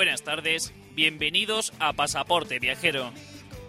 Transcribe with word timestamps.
Buenas 0.00 0.22
tardes, 0.22 0.72
bienvenidos 0.94 1.74
a 1.78 1.92
Pasaporte 1.92 2.58
Viajero. 2.58 3.12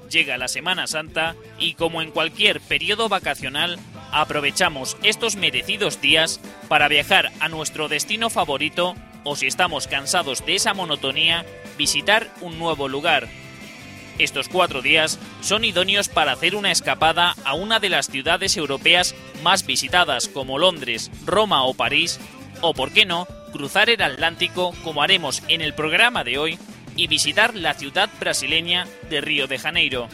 Llega 0.09 0.37
la 0.37 0.47
Semana 0.47 0.87
Santa 0.87 1.35
y 1.59 1.73
como 1.73 2.01
en 2.01 2.09
cualquier 2.11 2.61
periodo 2.61 3.09
vacacional, 3.09 3.77
aprovechamos 4.13 4.95
estos 5.03 5.35
merecidos 5.35 5.99
días 5.99 6.39
para 6.69 6.87
viajar 6.87 7.33
a 7.41 7.49
nuestro 7.49 7.89
destino 7.89 8.29
favorito 8.29 8.95
o 9.25 9.35
si 9.35 9.45
estamos 9.45 9.87
cansados 9.87 10.45
de 10.45 10.55
esa 10.55 10.73
monotonía, 10.73 11.45
visitar 11.77 12.33
un 12.39 12.57
nuevo 12.57 12.87
lugar. 12.87 13.27
Estos 14.17 14.47
cuatro 14.47 14.81
días 14.81 15.19
son 15.41 15.65
idóneos 15.65 16.07
para 16.07 16.31
hacer 16.31 16.55
una 16.55 16.71
escapada 16.71 17.35
a 17.43 17.55
una 17.55 17.81
de 17.81 17.89
las 17.89 18.05
ciudades 18.05 18.55
europeas 18.55 19.15
más 19.43 19.65
visitadas 19.65 20.29
como 20.29 20.59
Londres, 20.59 21.11
Roma 21.25 21.65
o 21.65 21.73
París, 21.73 22.21
o 22.61 22.73
por 22.73 22.93
qué 22.93 23.05
no, 23.05 23.27
cruzar 23.51 23.89
el 23.89 24.01
Atlántico 24.01 24.73
como 24.83 25.03
haremos 25.03 25.43
en 25.47 25.61
el 25.61 25.73
programa 25.73 26.23
de 26.23 26.37
hoy 26.37 26.59
y 26.95 27.07
visitar 27.07 27.55
la 27.55 27.73
ciudad 27.73 28.09
brasileña 28.19 28.87
de 29.09 29.21
Río 29.21 29.47
de 29.47 29.57
Janeiro. 29.59 30.07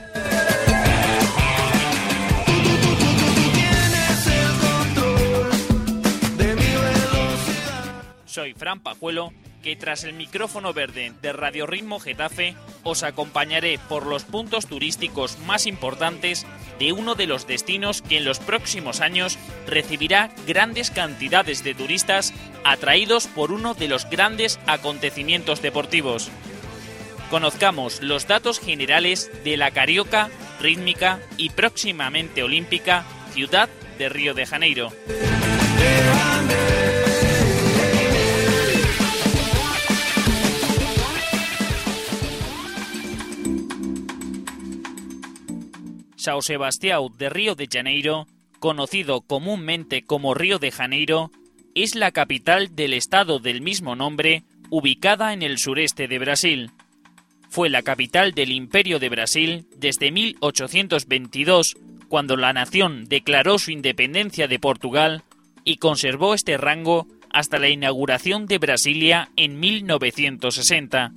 Soy 8.34 8.52
Fran 8.52 8.80
Pajuelo, 8.80 9.32
que 9.62 9.76
tras 9.76 10.02
el 10.02 10.12
micrófono 10.12 10.72
verde 10.72 11.12
de 11.22 11.32
Radio 11.32 11.66
Ritmo 11.66 12.00
Getafe 12.00 12.56
os 12.82 13.04
acompañaré 13.04 13.78
por 13.88 14.06
los 14.06 14.24
puntos 14.24 14.66
turísticos 14.66 15.38
más 15.46 15.66
importantes 15.66 16.44
de 16.80 16.90
uno 16.90 17.14
de 17.14 17.28
los 17.28 17.46
destinos 17.46 18.02
que 18.02 18.16
en 18.16 18.24
los 18.24 18.40
próximos 18.40 19.00
años 19.00 19.38
recibirá 19.68 20.34
grandes 20.48 20.90
cantidades 20.90 21.62
de 21.62 21.76
turistas 21.76 22.34
atraídos 22.64 23.28
por 23.28 23.52
uno 23.52 23.74
de 23.74 23.86
los 23.86 24.10
grandes 24.10 24.58
acontecimientos 24.66 25.62
deportivos. 25.62 26.28
Conozcamos 27.30 28.02
los 28.02 28.26
datos 28.26 28.58
generales 28.58 29.30
de 29.44 29.56
la 29.56 29.70
carioca, 29.70 30.28
rítmica 30.60 31.20
y 31.36 31.50
próximamente 31.50 32.42
olímpica 32.42 33.04
ciudad 33.32 33.68
de 33.96 34.08
Río 34.08 34.34
de 34.34 34.44
Janeiro. 34.44 34.92
São 46.24 46.40
Sebastião 46.40 47.10
de 47.10 47.28
Río 47.28 47.54
de 47.54 47.68
Janeiro, 47.70 48.26
conocido 48.58 49.20
comúnmente 49.20 50.00
como 50.00 50.32
Río 50.32 50.58
de 50.58 50.70
Janeiro, 50.70 51.30
es 51.74 51.94
la 51.94 52.12
capital 52.12 52.74
del 52.74 52.94
estado 52.94 53.40
del 53.40 53.60
mismo 53.60 53.94
nombre, 53.94 54.44
ubicada 54.70 55.34
en 55.34 55.42
el 55.42 55.58
sureste 55.58 56.08
de 56.08 56.18
Brasil. 56.18 56.70
Fue 57.50 57.68
la 57.68 57.82
capital 57.82 58.32
del 58.32 58.52
Imperio 58.52 58.98
de 58.98 59.10
Brasil 59.10 59.66
desde 59.76 60.10
1822, 60.10 61.76
cuando 62.08 62.38
la 62.38 62.54
nación 62.54 63.04
declaró 63.04 63.58
su 63.58 63.70
independencia 63.70 64.48
de 64.48 64.58
Portugal 64.58 65.24
y 65.62 65.76
conservó 65.76 66.32
este 66.32 66.56
rango 66.56 67.06
hasta 67.28 67.58
la 67.58 67.68
inauguración 67.68 68.46
de 68.46 68.56
Brasilia 68.56 69.28
en 69.36 69.60
1960. 69.60 71.12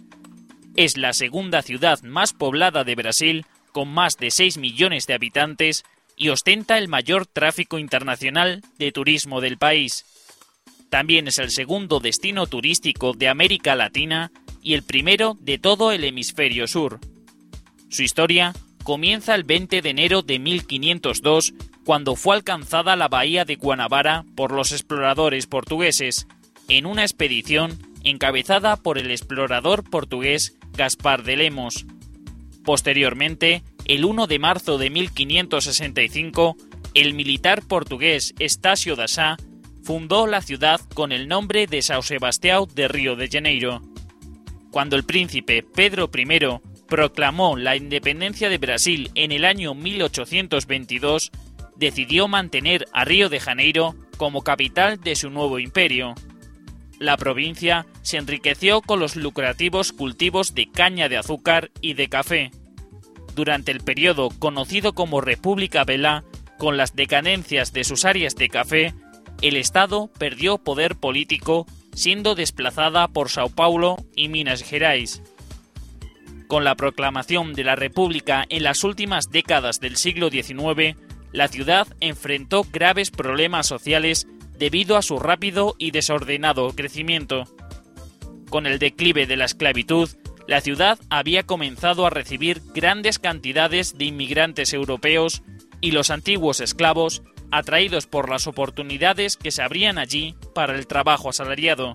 Es 0.76 0.98
la 0.98 1.14
segunda 1.14 1.62
ciudad 1.62 2.02
más 2.04 2.34
poblada 2.34 2.84
de 2.84 2.96
Brasil, 2.96 3.46
con 3.78 3.90
más 3.90 4.18
de 4.18 4.32
6 4.32 4.58
millones 4.58 5.06
de 5.06 5.14
habitantes, 5.14 5.86
y 6.16 6.30
ostenta 6.30 6.80
el 6.80 6.88
mayor 6.88 7.28
tráfico 7.28 7.78
internacional 7.78 8.64
de 8.80 8.92
turismo 8.92 9.40
del 9.40 9.60
país. 9.60 10.04
También 10.90 11.28
es 11.28 11.38
el 11.38 11.52
segundo 11.52 12.00
destino 12.00 12.48
turístico 12.48 13.14
de 13.14 13.28
América 13.28 13.76
Latina 13.76 14.32
y 14.64 14.74
el 14.74 14.82
primero 14.82 15.38
de 15.42 15.60
todo 15.60 15.92
el 15.92 16.06
hemisferio 16.06 16.66
sur. 16.66 17.00
Su 17.90 18.02
historia 18.02 18.56
comienza 18.84 19.36
el 19.36 19.44
20 19.44 19.84
de 19.84 19.90
enero 19.92 20.24
de 20.24 20.40
1502, 20.40 21.54
cuando 21.86 22.16
fue 22.16 22.36
alcanzada 22.36 22.96
la 22.96 23.10
bahía 23.10 23.46
de 23.46 23.58
Guanabara 23.58 24.26
por 24.36 24.54
los 24.54 24.72
exploradores 24.72 25.46
portugueses, 25.46 26.26
en 26.68 26.88
una 26.88 27.04
expedición 27.04 27.78
encabezada 28.04 28.76
por 28.78 28.98
el 28.98 29.12
explorador 29.12 29.88
portugués 29.88 30.58
Gaspar 30.76 31.22
de 31.22 31.38
Lemos. 31.38 31.86
Posteriormente, 32.68 33.64
el 33.86 34.04
1 34.04 34.28
de 34.28 34.40
marzo 34.40 34.78
de 34.78 34.90
1565, 34.90 36.58
el 36.96 37.14
militar 37.14 37.64
portugués 37.66 38.36
Estácio 38.40 38.98
da 38.98 39.08
Sá 39.08 39.38
fundó 39.84 40.28
la 40.28 40.42
ciudad 40.42 40.82
con 40.94 41.14
el 41.14 41.30
nombre 41.30 41.66
de 41.66 41.78
São 41.78 42.02
Sebastião 42.02 42.68
de 42.68 42.90
Río 42.90 43.16
de 43.16 43.30
Janeiro. 43.30 43.82
Cuando 44.70 44.98
el 44.98 45.06
príncipe 45.06 45.64
Pedro 45.64 46.12
I 46.14 46.60
proclamó 46.90 47.56
la 47.56 47.78
independencia 47.78 48.50
de 48.50 48.58
Brasil 48.58 49.12
en 49.16 49.32
el 49.32 49.46
año 49.46 49.74
1822, 49.74 51.32
decidió 51.78 52.28
mantener 52.28 52.86
a 52.92 53.06
Río 53.06 53.30
de 53.30 53.40
Janeiro 53.40 53.96
como 54.18 54.42
capital 54.42 55.00
de 55.00 55.16
su 55.16 55.30
nuevo 55.30 55.60
imperio. 55.60 56.16
La 57.00 57.16
provincia 57.16 57.86
se 58.08 58.16
enriqueció 58.16 58.82
con 58.82 59.02
los 59.02 59.18
lucrativos 59.18 59.92
cultivos 59.92 60.56
de 60.56 60.72
caña 60.72 61.10
de 61.10 61.18
azúcar 61.18 61.72
y 61.82 61.94
de 61.96 62.08
café. 62.08 62.52
Durante 63.36 63.74
el 63.74 63.82
periodo 63.82 64.30
conocido 64.30 64.94
como 64.94 65.20
República 65.20 65.84
Velá, 65.84 66.24
con 66.58 66.78
las 66.78 66.96
decadencias 66.96 67.74
de 67.74 67.84
sus 67.84 68.06
áreas 68.06 68.36
de 68.36 68.48
café, 68.48 68.94
el 69.42 69.58
Estado 69.58 70.10
perdió 70.18 70.58
poder 70.58 70.96
político, 70.96 71.66
siendo 71.94 72.34
desplazada 72.34 73.10
por 73.10 73.28
Sao 73.28 73.50
Paulo 73.50 73.98
y 74.16 74.30
Minas 74.30 74.64
Gerais. 74.64 75.22
Con 76.48 76.64
la 76.64 76.76
proclamación 76.76 77.56
de 77.56 77.66
la 77.66 77.76
República 77.76 78.46
en 78.48 78.64
las 78.64 78.86
últimas 78.86 79.32
décadas 79.32 79.82
del 79.82 79.98
siglo 79.98 80.30
XIX, 80.30 80.96
la 81.34 81.50
ciudad 81.50 81.90
enfrentó 82.00 82.66
graves 82.72 83.12
problemas 83.12 83.68
sociales 83.68 84.30
debido 84.58 84.96
a 84.96 85.02
su 85.02 85.20
rápido 85.20 85.76
y 85.78 85.92
desordenado 85.92 86.74
crecimiento. 86.74 87.44
Con 88.50 88.66
el 88.66 88.80
declive 88.80 89.26
de 89.26 89.36
la 89.36 89.46
esclavitud, 89.46 90.10
la 90.48 90.62
ciudad 90.62 90.98
había 91.10 91.44
comenzado 91.44 92.06
a 92.06 92.10
recibir 92.10 92.62
grandes 92.74 93.20
cantidades 93.20 93.98
de 93.98 94.06
inmigrantes 94.06 94.74
europeos 94.74 95.44
y 95.82 95.92
los 95.92 96.10
antiguos 96.10 96.62
esclavos, 96.62 97.22
atraídos 97.52 98.08
por 98.08 98.30
las 98.30 98.48
oportunidades 98.48 99.36
que 99.36 99.52
se 99.52 99.62
abrían 99.62 99.98
allí 99.98 100.36
para 100.56 100.76
el 100.76 100.88
trabajo 100.88 101.30
asalariado. 101.30 101.94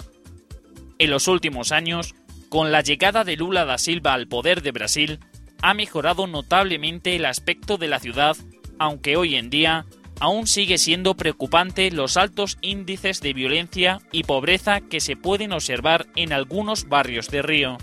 En 0.98 1.10
los 1.10 1.28
últimos 1.28 1.72
años, 1.72 2.14
con 2.50 2.70
la 2.70 2.82
llegada 2.82 3.24
de 3.24 3.36
Lula 3.36 3.64
da 3.64 3.78
Silva 3.78 4.12
al 4.12 4.28
poder 4.28 4.62
de 4.62 4.72
Brasil, 4.72 5.20
ha 5.62 5.72
mejorado 5.72 6.26
notablemente 6.26 7.16
el 7.16 7.24
aspecto 7.24 7.78
de 7.78 7.88
la 7.88 7.98
ciudad, 7.98 8.36
aunque 8.78 9.16
hoy 9.16 9.36
en 9.36 9.48
día 9.48 9.86
aún 10.22 10.46
sigue 10.46 10.78
siendo 10.78 11.14
preocupante 11.14 11.90
los 11.90 12.16
altos 12.16 12.56
índices 12.60 13.20
de 13.22 13.32
violencia 13.32 13.98
y 14.12 14.22
pobreza 14.22 14.80
que 14.80 15.00
se 15.00 15.16
pueden 15.16 15.52
observar 15.52 16.06
en 16.14 16.32
algunos 16.32 16.88
barrios 16.88 17.28
de 17.28 17.42
Río. 17.42 17.76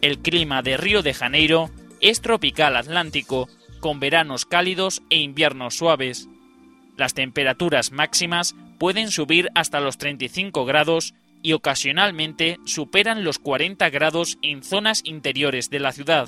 El 0.00 0.20
clima 0.20 0.62
de 0.62 0.78
Río 0.78 1.02
de 1.02 1.12
Janeiro 1.12 1.68
es 2.00 2.22
tropical 2.22 2.78
atlántico, 2.78 3.46
con 3.78 4.00
veranos 4.00 4.46
cálidos 4.46 5.02
e 5.10 5.18
inviernos 5.18 5.74
suaves. 5.76 6.28
Las 6.96 7.12
temperaturas 7.12 7.92
máximas 7.92 8.54
pueden 8.78 9.10
subir 9.10 9.50
hasta 9.54 9.80
los 9.80 9.98
35 9.98 10.64
grados 10.64 11.12
y 11.42 11.52
ocasionalmente 11.52 12.56
superan 12.64 13.22
los 13.22 13.38
40 13.38 13.90
grados 13.90 14.38
en 14.40 14.62
zonas 14.62 15.02
interiores 15.04 15.68
de 15.68 15.80
la 15.80 15.92
ciudad. 15.92 16.26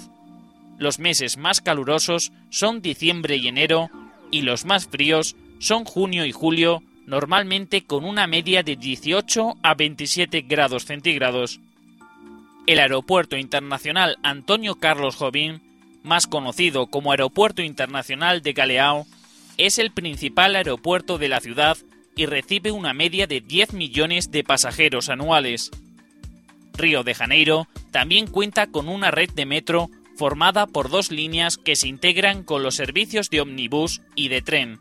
Los 0.78 0.98
meses 0.98 1.38
más 1.38 1.62
calurosos 1.62 2.32
son 2.50 2.82
diciembre 2.82 3.36
y 3.36 3.48
enero 3.48 3.90
y 4.30 4.42
los 4.42 4.64
más 4.64 4.86
fríos 4.86 5.36
son 5.58 5.84
junio 5.84 6.24
y 6.24 6.32
julio, 6.32 6.82
normalmente 7.06 7.84
con 7.84 8.04
una 8.04 8.26
media 8.26 8.62
de 8.62 8.76
18 8.76 9.56
a 9.62 9.74
27 9.74 10.42
grados 10.42 10.84
centígrados. 10.84 11.60
El 12.66 12.78
Aeropuerto 12.78 13.36
Internacional 13.36 14.18
Antonio 14.22 14.76
Carlos 14.76 15.16
Jobim, 15.16 15.60
más 16.02 16.26
conocido 16.26 16.86
como 16.86 17.10
Aeropuerto 17.10 17.62
Internacional 17.62 18.42
de 18.42 18.52
Galeao, 18.52 19.06
es 19.56 19.78
el 19.78 19.90
principal 19.90 20.56
aeropuerto 20.56 21.18
de 21.18 21.28
la 21.28 21.40
ciudad 21.40 21.76
y 22.16 22.26
recibe 22.26 22.72
una 22.72 22.94
media 22.94 23.26
de 23.26 23.40
10 23.40 23.74
millones 23.74 24.30
de 24.30 24.44
pasajeros 24.44 25.08
anuales. 25.08 25.70
Río 26.74 27.02
de 27.02 27.14
Janeiro 27.14 27.66
también 27.90 28.26
cuenta 28.26 28.68
con 28.68 28.88
una 28.88 29.10
red 29.10 29.30
de 29.30 29.46
metro 29.46 29.90
formada 30.20 30.66
por 30.66 30.90
dos 30.90 31.10
líneas 31.10 31.56
que 31.56 31.76
se 31.76 31.88
integran 31.88 32.42
con 32.42 32.62
los 32.62 32.74
servicios 32.74 33.30
de 33.30 33.40
ómnibus 33.40 34.02
y 34.14 34.28
de 34.28 34.42
tren. 34.42 34.78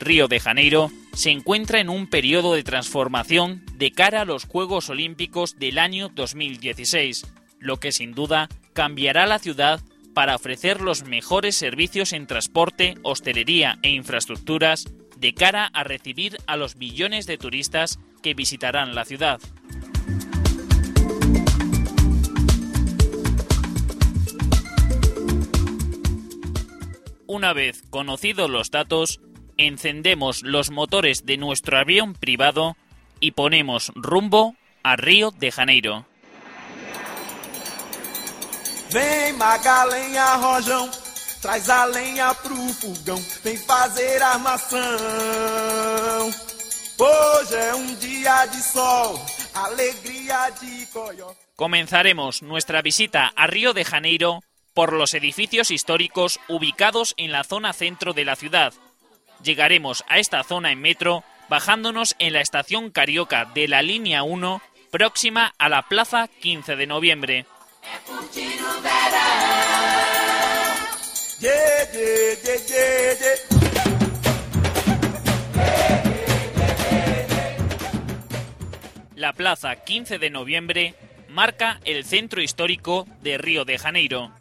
Río 0.00 0.26
de 0.26 0.40
Janeiro 0.40 0.90
se 1.12 1.30
encuentra 1.30 1.78
en 1.78 1.88
un 1.88 2.08
periodo 2.08 2.54
de 2.54 2.64
transformación 2.64 3.64
de 3.76 3.92
cara 3.92 4.22
a 4.22 4.24
los 4.24 4.46
Juegos 4.46 4.90
Olímpicos 4.90 5.60
del 5.60 5.78
año 5.78 6.08
2016, 6.08 7.24
lo 7.60 7.76
que 7.76 7.92
sin 7.92 8.14
duda 8.14 8.48
cambiará 8.72 9.26
la 9.26 9.38
ciudad 9.38 9.80
para 10.12 10.34
ofrecer 10.34 10.80
los 10.80 11.04
mejores 11.04 11.54
servicios 11.54 12.12
en 12.12 12.26
transporte, 12.26 12.96
hostelería 13.04 13.78
e 13.82 13.90
infraestructuras 13.90 14.86
de 15.18 15.34
cara 15.34 15.66
a 15.72 15.84
recibir 15.84 16.36
a 16.48 16.56
los 16.56 16.74
millones 16.74 17.26
de 17.26 17.38
turistas 17.38 18.00
que 18.24 18.34
visitarán 18.34 18.96
la 18.96 19.04
ciudad. 19.04 19.40
Una 27.32 27.54
vez 27.54 27.82
conocidos 27.88 28.50
los 28.50 28.70
datos, 28.70 29.18
encendemos 29.56 30.42
los 30.42 30.70
motores 30.70 31.24
de 31.24 31.38
nuestro 31.38 31.78
avión 31.78 32.12
privado 32.12 32.76
y 33.20 33.30
ponemos 33.30 33.90
rumbo 33.94 34.54
a 34.82 34.96
Río 34.96 35.30
de 35.30 35.50
Janeiro. 35.50 36.04
Vem 38.90 39.32
Magalenha 39.38 40.34
Rojão, 40.36 40.90
traz 41.40 41.70
a 41.70 41.86
lenha 41.86 42.34
pro 42.34 42.54
fogão, 42.54 43.18
vem 43.42 43.56
fazer 43.56 44.22
armação. 44.22 44.78
Hoje 46.98 47.54
é 47.54 47.74
um 47.74 47.94
dia 47.94 48.44
de 48.44 48.60
sol, 48.60 49.18
alegria 49.54 50.50
de 50.60 50.84
coió. 50.92 51.32
Comenzaremos 51.56 52.42
nuestra 52.42 52.82
visita 52.82 53.32
a 53.34 53.46
Río 53.46 53.72
de 53.72 53.84
Janeiro 53.84 54.40
por 54.74 54.92
los 54.92 55.14
edificios 55.14 55.70
históricos 55.70 56.40
ubicados 56.48 57.14
en 57.16 57.32
la 57.32 57.44
zona 57.44 57.72
centro 57.72 58.12
de 58.12 58.24
la 58.24 58.36
ciudad. 58.36 58.72
Llegaremos 59.42 60.04
a 60.08 60.18
esta 60.18 60.42
zona 60.44 60.72
en 60.72 60.80
metro 60.80 61.24
bajándonos 61.48 62.14
en 62.18 62.32
la 62.32 62.40
estación 62.40 62.90
Carioca 62.90 63.44
de 63.54 63.68
la 63.68 63.82
línea 63.82 64.22
1 64.22 64.62
próxima 64.90 65.54
a 65.58 65.68
la 65.68 65.82
Plaza 65.82 66.28
15 66.28 66.76
de 66.76 66.86
noviembre. 66.86 67.46
La 79.16 79.32
Plaza 79.32 79.76
15 79.76 80.18
de 80.18 80.30
noviembre 80.30 80.94
marca 81.28 81.80
el 81.84 82.04
centro 82.04 82.42
histórico 82.42 83.06
de 83.22 83.38
Río 83.38 83.64
de 83.64 83.78
Janeiro. 83.78 84.32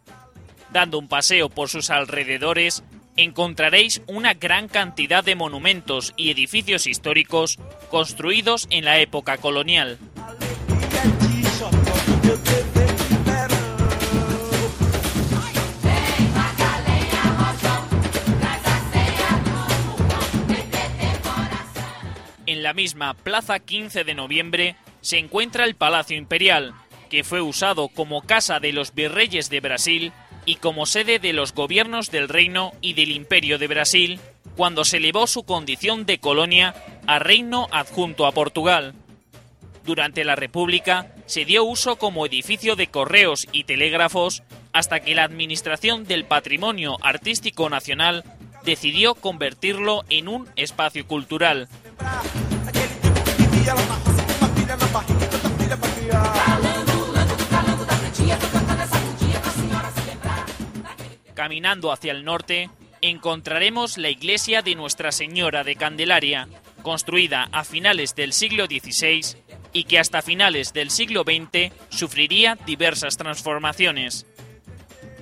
Dando 0.72 0.98
un 1.00 1.10
paseo 1.10 1.50
por 1.50 1.68
sus 1.68 1.90
alrededores, 1.90 2.84
encontraréis 3.18 4.02
una 4.08 4.34
gran 4.34 4.70
cantidad 4.70 5.22
de 5.22 5.36
monumentos 5.36 6.14
y 6.16 6.32
edificios 6.32 6.88
históricos 6.88 7.60
construidos 7.90 8.68
en 8.70 8.86
la 8.86 9.00
época 9.00 9.38
colonial. 9.38 9.98
En 22.46 22.64
la 22.64 22.74
misma 22.74 23.14
Plaza 23.14 23.60
15 23.60 24.06
de 24.06 24.14
noviembre 24.14 24.76
se 25.02 25.18
encuentra 25.18 25.66
el 25.66 25.76
Palacio 25.76 26.16
Imperial, 26.16 26.74
que 27.10 27.26
fue 27.26 27.42
usado 27.42 27.90
como 27.90 28.22
casa 28.22 28.62
de 28.62 28.72
los 28.72 28.94
virreyes 28.94 29.50
de 29.50 29.60
Brasil 29.60 30.14
y 30.46 30.56
como 30.56 30.86
sede 30.86 31.20
de 31.20 31.34
los 31.34 31.54
gobiernos 31.54 32.12
del 32.12 32.30
Reino 32.30 32.72
y 32.82 32.94
del 32.94 33.12
Imperio 33.12 33.58
de 33.58 33.68
Brasil, 33.68 34.20
cuando 34.56 34.86
se 34.86 34.98
elevó 34.98 35.28
su 35.28 35.44
condición 35.44 36.06
de 36.06 36.20
colonia 36.20 36.76
a 37.08 37.20
reino 37.20 37.68
adjunto 37.72 38.26
a 38.26 38.32
Portugal. 38.32 38.94
Durante 39.86 40.24
la 40.24 40.36
República 40.36 41.14
se 41.26 41.46
dio 41.46 41.64
uso 41.64 41.96
como 41.96 42.26
edificio 42.26 42.76
de 42.76 42.88
correos 42.88 43.48
y 43.52 43.64
telégrafos 43.64 44.44
hasta 44.74 45.00
que 45.00 45.16
la 45.16 45.24
Administración 45.24 46.06
del 46.06 46.26
Patrimonio 46.26 46.98
Artístico 47.02 47.70
Nacional 47.70 48.24
decidió 48.64 49.16
convertirlo 49.16 50.04
en 50.10 50.28
un 50.28 50.48
espacio 50.56 51.08
cultural. 51.08 51.68
Caminando 61.42 61.92
hacia 61.92 62.12
el 62.12 62.24
norte, 62.24 62.70
encontraremos 63.02 63.98
la 63.98 64.12
iglesia 64.12 64.62
de 64.62 64.76
Nuestra 64.76 65.12
Señora 65.12 65.64
de 65.64 65.76
Candelaria, 65.76 66.48
construida 66.84 67.50
a 67.52 67.64
finales 67.64 68.14
del 68.14 68.32
siglo 68.32 68.68
XVI 68.68 69.38
y 69.74 69.86
que 69.86 69.98
hasta 69.98 70.22
finales 70.22 70.72
del 70.72 70.92
siglo 70.92 71.24
XX 71.24 71.74
sufriría 71.90 72.60
diversas 72.68 73.18
transformaciones. 73.18 74.28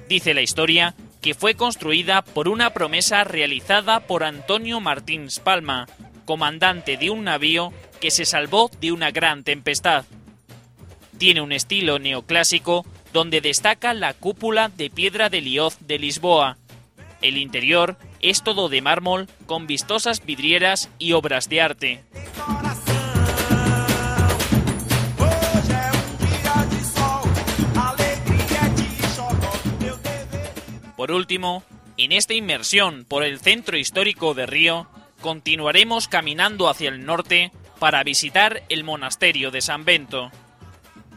Dice 0.10 0.34
la 0.34 0.42
historia 0.42 0.94
que 1.22 1.36
fue 1.36 1.54
construida 1.56 2.22
por 2.22 2.50
una 2.50 2.72
promesa 2.72 3.24
realizada 3.24 4.02
por 4.02 4.26
Antonio 4.26 4.82
Martins 4.82 5.40
Palma, 5.40 5.88
comandante 6.26 6.98
de 6.98 7.12
un 7.12 7.24
navío 7.24 7.72
que 8.02 8.12
se 8.12 8.26
salvó 8.26 8.70
de 8.82 8.92
una 8.92 9.12
gran 9.12 9.46
tempestad. 9.46 10.04
Tiene 11.18 11.40
un 11.40 11.54
estilo 11.54 11.98
neoclásico 11.98 12.86
donde 13.14 13.42
destaca 13.42 13.94
la 13.94 14.14
cúpula 14.14 14.70
de 14.70 14.90
piedra 14.90 15.30
de 15.30 15.42
Lioz 15.42 15.78
de 15.82 16.00
Lisboa. 16.00 16.58
El 17.22 17.38
interior 17.38 17.98
es 18.22 18.44
todo 18.44 18.70
de 18.70 18.82
mármol 18.82 19.28
con 19.46 19.68
vistosas 19.68 20.26
vidrieras 20.26 20.90
y 21.00 21.14
obras 21.14 21.50
de 21.50 21.62
arte. 21.62 22.04
Por 30.96 31.12
último, 31.12 31.64
en 31.98 32.12
esta 32.12 32.34
inmersión 32.34 33.06
por 33.08 33.24
el 33.24 33.40
centro 33.40 33.78
histórico 33.78 34.34
de 34.34 34.46
Río, 34.46 34.88
continuaremos 35.22 36.08
caminando 36.08 36.70
hacia 36.70 36.90
el 36.90 37.06
norte 37.06 37.52
para 37.80 38.04
visitar 38.04 38.64
el 38.70 38.84
monasterio 38.84 39.50
de 39.50 39.62
San 39.62 39.86
Bento. 39.86 40.30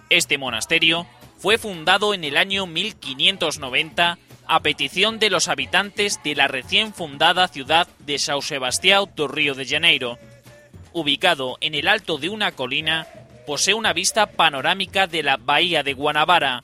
Este 0.08 0.38
monasterio 0.38 1.06
fue 1.42 1.58
fundado 1.58 2.14
en 2.14 2.22
el 2.22 2.36
año 2.36 2.66
1590 2.66 4.16
a 4.46 4.60
petición 4.60 5.18
de 5.18 5.28
los 5.28 5.48
habitantes 5.48 6.20
de 6.22 6.36
la 6.36 6.46
recién 6.46 6.94
fundada 6.94 7.48
ciudad 7.48 7.88
de 7.98 8.14
São 8.14 8.40
Sebastião 8.40 9.10
do 9.16 9.26
Río 9.26 9.56
de 9.56 9.66
Janeiro. 9.66 10.20
Ubicado 10.92 11.58
en 11.60 11.74
el 11.74 11.88
alto 11.88 12.18
de 12.18 12.28
una 12.28 12.52
colina, 12.52 13.08
posee 13.44 13.74
una 13.74 13.92
vista 13.92 14.26
panorámica 14.26 15.08
de 15.08 15.24
la 15.24 15.36
bahía 15.36 15.82
de 15.82 15.94
Guanabara 15.94 16.62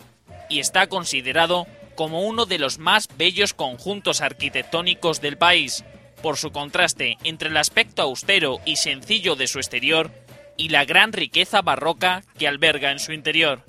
y 0.49 0.61
está 0.61 0.87
considerado 0.87 1.67
como 1.97 2.23
uno 2.23 2.47
de 2.47 2.61
los 2.61 2.79
más 2.79 3.09
bellos 3.19 3.55
conjuntos 3.55 4.21
arquitectónicos 4.21 5.21
del 5.21 5.39
país, 5.39 5.85
por 6.23 6.37
su 6.37 6.53
contraste 6.53 7.19
entre 7.25 7.49
el 7.49 7.57
aspecto 7.57 8.03
austero 8.03 8.61
y 8.65 8.77
sencillo 8.77 9.35
de 9.35 9.49
su 9.49 9.59
exterior 9.59 10.13
y 10.57 10.69
la 10.69 10.85
gran 10.85 11.13
riqueza 11.13 11.63
barroca 11.63 12.23
que 12.39 12.47
alberga 12.47 12.93
en 12.93 13.01
su 13.01 13.13
interior. 13.13 13.65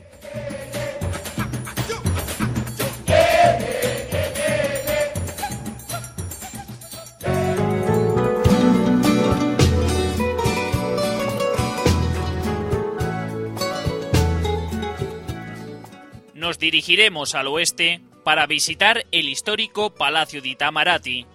nos 16.40 16.58
dirigiremos 16.58 17.36
al 17.36 17.48
oeste 17.48 18.02
para 18.24 18.48
visitar 18.48 19.06
el 19.12 19.28
histórico 19.28 19.94
Palacio 19.94 20.42
de 20.42 20.50
Itamaraty. 20.50 21.26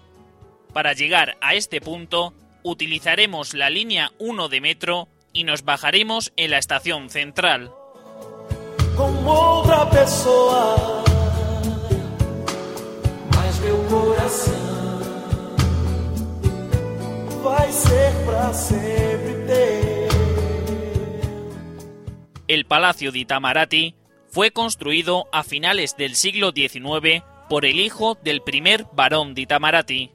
Para 0.73 0.93
llegar 0.93 1.37
a 1.41 1.53
este 1.53 1.79
punto, 1.79 2.33
utilizaremos 2.63 3.53
la 3.53 3.69
línea 3.69 4.11
1 4.17 4.49
de 4.49 4.61
metro 4.61 5.07
y 5.31 5.43
nos 5.43 5.63
bajaremos 5.63 6.33
en 6.37 6.51
la 6.51 6.57
estación 6.57 7.09
central. 7.11 7.71
El 22.47 22.65
Palacio 22.65 23.11
de 23.11 23.19
Itamaraty 23.19 23.95
fue 24.35 24.51
construido 24.51 25.29
a 25.31 25.45
finales 25.45 25.95
del 25.95 26.13
siglo 26.17 26.51
XIX 26.51 27.23
por 27.47 27.63
el 27.63 27.79
hijo 27.79 28.17
del 28.21 28.41
primer 28.41 28.85
barón 28.91 29.33
de 29.33 29.43
Itamaraty. 29.43 30.11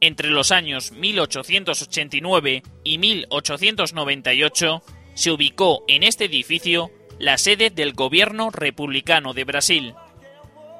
Entre 0.00 0.30
los 0.30 0.52
años 0.52 0.92
1889 0.92 2.62
y 2.82 2.96
1898 2.96 4.82
se 5.12 5.30
ubicó 5.30 5.84
en 5.86 6.02
este 6.02 6.24
edificio 6.24 6.90
la 7.18 7.36
sede 7.36 7.68
del 7.68 7.92
gobierno 7.92 8.48
republicano 8.48 9.34
de 9.34 9.44
Brasil. 9.44 9.94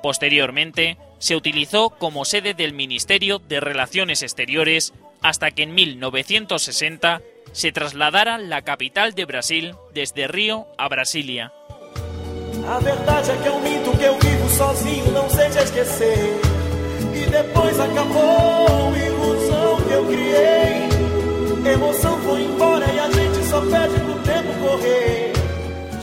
Posteriormente, 0.02 0.96
se 1.18 1.36
utilizó 1.36 1.90
como 1.90 2.24
sede 2.24 2.54
del 2.54 2.72
Ministerio 2.72 3.38
de 3.38 3.60
Relaciones 3.60 4.22
Exteriores 4.22 4.94
hasta 5.20 5.50
que 5.50 5.64
en 5.64 5.74
1960 5.74 7.20
se 7.52 7.72
trasladara 7.72 8.38
la 8.38 8.62
capital 8.62 9.14
de 9.14 9.26
Brasil 9.26 9.74
desde 9.92 10.26
Río 10.26 10.68
a 10.78 10.88
Brasilia. 10.88 11.52
A 12.68 12.80
verdade 12.80 13.30
é 13.30 13.36
que 13.36 13.48
é 13.48 13.52
um 13.52 13.60
mito 13.60 13.96
que 13.96 14.04
eu 14.04 14.18
vivo 14.18 14.48
sozinho, 14.50 15.12
não 15.12 15.30
sei 15.30 15.48
te 15.50 15.58
esquecer. 15.58 16.40
E 17.14 17.30
depois 17.30 17.78
acabou 17.78 18.92
a 18.92 18.98
ilusão 18.98 19.80
que 19.82 19.92
eu 19.92 20.06
criei. 20.06 21.72
Emoção 21.72 22.20
foi 22.22 22.42
embora 22.42 22.84
e 22.92 22.98
a 22.98 23.10
gente 23.10 23.44
só 23.48 23.60
pede 23.60 24.00
pro 24.00 24.14
tempo 24.22 24.60
correr. 24.60 25.32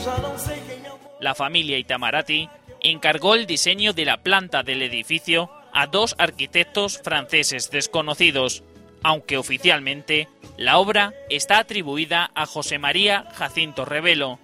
Já 0.02 0.18
não 0.18 0.38
sei 0.38 0.56
quem 0.66 0.86
amou. 0.86 0.98
La 1.20 1.34
familia 1.34 1.78
Itamaraty 1.78 2.48
encargó 2.80 3.34
el 3.34 3.46
diseño 3.46 3.92
de 3.92 4.04
la 4.06 4.18
planta 4.18 4.62
del 4.62 4.82
edificio 4.82 5.50
a 5.72 5.86
dos 5.86 6.14
arquitectos 6.18 6.98
franceses 6.98 7.70
desconocidos, 7.70 8.62
aunque 9.02 9.36
oficialmente 9.36 10.28
la 10.56 10.78
obra 10.78 11.12
está 11.28 11.58
atribuida 11.58 12.30
a 12.34 12.46
José 12.46 12.78
María 12.78 13.26
Jacinto 13.34 13.84
Revelo, 13.84 14.38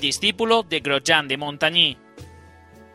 discípulo 0.00 0.62
de 0.62 0.80
Grosjean 0.80 1.28
de 1.28 1.36
Montagny. 1.36 1.96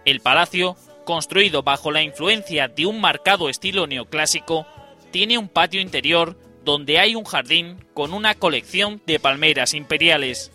El 0.05 0.19
palacio, 0.19 0.75
construido 1.05 1.63
bajo 1.63 1.91
la 1.91 2.01
influencia 2.01 2.67
de 2.67 2.85
un 2.85 3.01
marcado 3.01 3.49
estilo 3.49 3.87
neoclásico, 3.87 4.65
tiene 5.11 5.37
un 5.37 5.49
patio 5.49 5.81
interior 5.81 6.37
donde 6.63 6.99
hay 6.99 7.15
un 7.15 7.23
jardín 7.23 7.83
con 7.93 8.13
una 8.13 8.35
colección 8.35 9.01
de 9.05 9.19
palmeras 9.19 9.73
imperiales. 9.73 10.51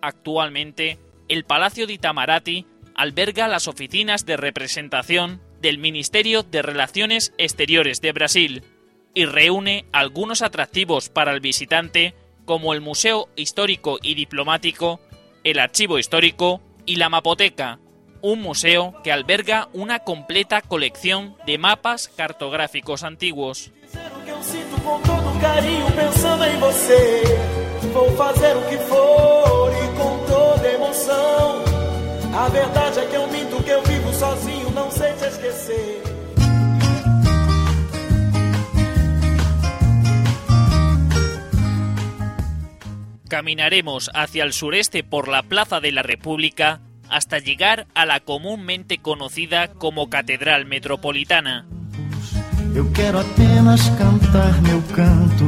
Actualmente, 0.00 0.98
el 1.28 1.44
Palacio 1.44 1.86
de 1.86 1.94
Itamaraty 1.94 2.66
alberga 2.94 3.48
las 3.48 3.68
oficinas 3.68 4.26
de 4.26 4.36
representación 4.36 5.40
del 5.60 5.78
Ministerio 5.78 6.42
de 6.42 6.62
Relaciones 6.62 7.32
Exteriores 7.38 8.00
de 8.00 8.12
Brasil 8.12 8.64
y 9.14 9.26
reúne 9.26 9.86
algunos 9.92 10.42
atractivos 10.42 11.08
para 11.08 11.32
el 11.32 11.40
visitante 11.40 12.14
como 12.44 12.72
el 12.72 12.80
Museo 12.80 13.28
Histórico 13.36 13.98
y 14.02 14.14
Diplomático, 14.14 15.00
el 15.44 15.58
Archivo 15.58 15.98
Histórico 15.98 16.62
y 16.86 16.96
la 16.96 17.08
Mapoteca, 17.08 17.78
un 18.22 18.40
museo 18.40 18.94
que 19.04 19.12
alberga 19.12 19.68
una 19.72 20.00
completa 20.00 20.62
colección 20.62 21.36
de 21.46 21.58
mapas 21.58 22.08
cartográficos 22.08 23.02
antiguos. 23.02 23.70
Caminaremos 43.28 44.10
hacia 44.14 44.44
el 44.44 44.52
sureste 44.52 45.04
por 45.04 45.28
la 45.28 45.42
Plaza 45.42 45.80
de 45.80 45.92
la 45.92 46.02
República 46.02 46.80
hasta 47.10 47.38
llegar 47.38 47.86
a 47.94 48.06
la 48.06 48.20
comúnmente 48.20 48.98
conocida 48.98 49.68
como 49.68 50.08
Catedral 50.08 50.64
Metropolitana. 50.64 51.66
Eu 52.74 52.90
quero 52.92 53.18
apenas 53.18 53.90
cantar 53.98 54.62
meu 54.62 54.82
canto. 54.94 55.44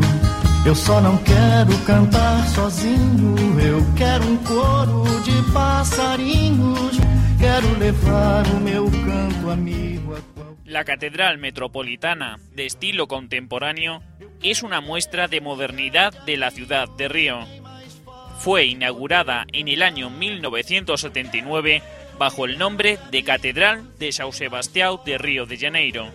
Eu 0.67 0.75
só 0.75 1.01
não 1.01 1.17
quero 1.19 1.77
cantar 1.87 2.47
sozinho. 2.49 3.37
Eu 3.61 3.87
quero 3.97 4.25
um 4.25 4.37
coro 4.39 5.05
de 5.23 5.53
passarinhos. 5.53 6.99
Quero 7.39 7.79
levar 7.79 8.47
o 8.47 8.61
meu 8.61 8.91
canto 8.91 9.51
amigo 9.51 10.17
a 10.17 10.21
qual... 10.35 10.57
La 10.65 10.85
Catedral 10.85 11.39
Metropolitana, 11.39 12.39
de 12.55 12.67
estilo 12.67 13.07
contemporáneo, 13.07 14.03
es 14.43 14.63
una 14.63 14.81
muestra 14.81 15.29
de 15.29 15.41
modernidad 15.41 16.13
de 16.25 16.37
la 16.37 16.51
ciudad 16.51 16.89
de 16.97 17.09
Río. 17.09 17.47
Fue 18.41 18.65
inaugurada 18.65 19.45
en 19.53 19.69
el 19.69 19.83
año 19.83 20.09
1979 20.09 21.83
bajo 22.19 22.47
el 22.47 22.57
nombre 22.57 22.99
de 23.11 23.23
Catedral 23.23 23.85
de 23.99 24.09
São 24.09 24.33
Sebastião 24.33 24.99
de 25.05 25.19
Río 25.19 25.45
de 25.45 25.59
Janeiro. 25.59 26.09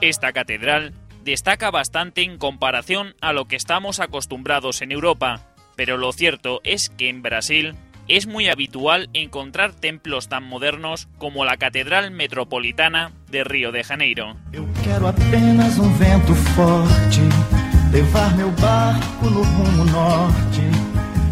Esta 0.00 0.32
catedral 0.32 0.92
destaca 1.22 1.70
bastante 1.70 2.22
en 2.22 2.38
comparación 2.38 3.14
a 3.20 3.32
lo 3.32 3.44
que 3.44 3.54
estamos 3.54 4.00
acostumbrados 4.00 4.82
en 4.82 4.90
Europa, 4.90 5.46
pero 5.76 5.96
lo 5.96 6.10
cierto 6.12 6.60
es 6.64 6.90
que 6.90 7.08
en 7.08 7.22
Brasil 7.22 7.76
es 8.08 8.26
muy 8.26 8.48
habitual 8.48 9.08
encontrar 9.12 9.72
templos 9.72 10.28
tan 10.28 10.42
modernos 10.42 11.06
como 11.16 11.44
la 11.44 11.58
Catedral 11.58 12.10
Metropolitana 12.10 13.12
de 13.30 13.44
Río 13.44 13.70
de 13.70 13.84
Janeiro. 13.84 14.34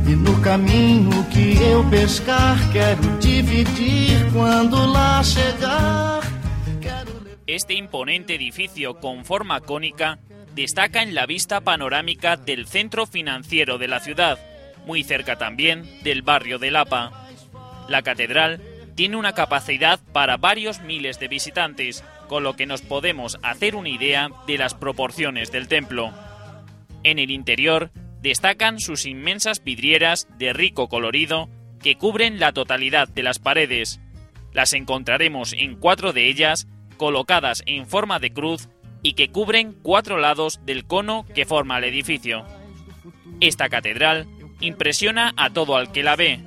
E 0.06 0.14
no 0.16 0.40
caminho 0.42 1.26
que 1.30 1.56
eu 1.62 1.82
pescar, 1.88 2.56
quero 2.72 3.18
dividir 3.18 4.30
quando 4.32 4.86
lá 4.86 5.22
chegar. 5.24 6.22
Este 7.46 7.74
imponente 7.74 8.34
edificio 8.34 9.00
con 9.00 9.24
forma 9.24 9.60
cónica 9.60 10.18
destaca 10.54 11.02
en 11.02 11.14
la 11.14 11.26
vista 11.26 11.60
panorámica 11.60 12.36
del 12.36 12.66
centro 12.66 13.06
financiero 13.06 13.78
de 13.78 13.88
la 13.88 14.00
ciudad, 14.00 14.38
muy 14.86 15.04
cerca 15.04 15.36
también 15.36 15.84
del 16.02 16.22
barrio 16.22 16.58
de 16.58 16.70
Lapa. 16.70 17.28
La 17.88 18.02
catedral 18.02 18.60
tiene 18.94 19.16
una 19.16 19.32
capacidad 19.32 20.00
para 20.12 20.36
varios 20.36 20.80
miles 20.80 21.18
de 21.18 21.28
visitantes, 21.28 22.04
con 22.28 22.42
lo 22.42 22.56
que 22.56 22.66
nos 22.66 22.82
podemos 22.82 23.38
hacer 23.42 23.74
una 23.74 23.88
idea 23.88 24.30
de 24.46 24.58
las 24.58 24.74
proporciones 24.74 25.50
del 25.50 25.68
templo. 25.68 26.12
En 27.02 27.18
el 27.18 27.30
interior 27.30 27.90
destacan 28.24 28.80
sus 28.80 29.04
inmensas 29.04 29.62
vidrieras 29.62 30.26
de 30.38 30.54
rico 30.54 30.88
colorido 30.88 31.50
que 31.82 31.96
cubren 31.96 32.40
la 32.40 32.52
totalidad 32.52 33.06
de 33.06 33.22
las 33.22 33.38
paredes. 33.38 34.00
Las 34.54 34.72
encontraremos 34.72 35.52
en 35.52 35.76
cuatro 35.76 36.14
de 36.14 36.30
ellas, 36.30 36.66
colocadas 36.96 37.62
en 37.66 37.86
forma 37.86 38.20
de 38.20 38.32
cruz 38.32 38.70
y 39.02 39.12
que 39.12 39.28
cubren 39.28 39.74
cuatro 39.74 40.16
lados 40.16 40.60
del 40.64 40.86
cono 40.86 41.26
que 41.34 41.44
forma 41.44 41.76
el 41.76 41.84
edificio. 41.84 42.46
Esta 43.40 43.68
catedral 43.68 44.26
impresiona 44.60 45.34
a 45.36 45.50
todo 45.50 45.76
al 45.76 45.92
que 45.92 46.02
la 46.02 46.16
ve, 46.16 46.40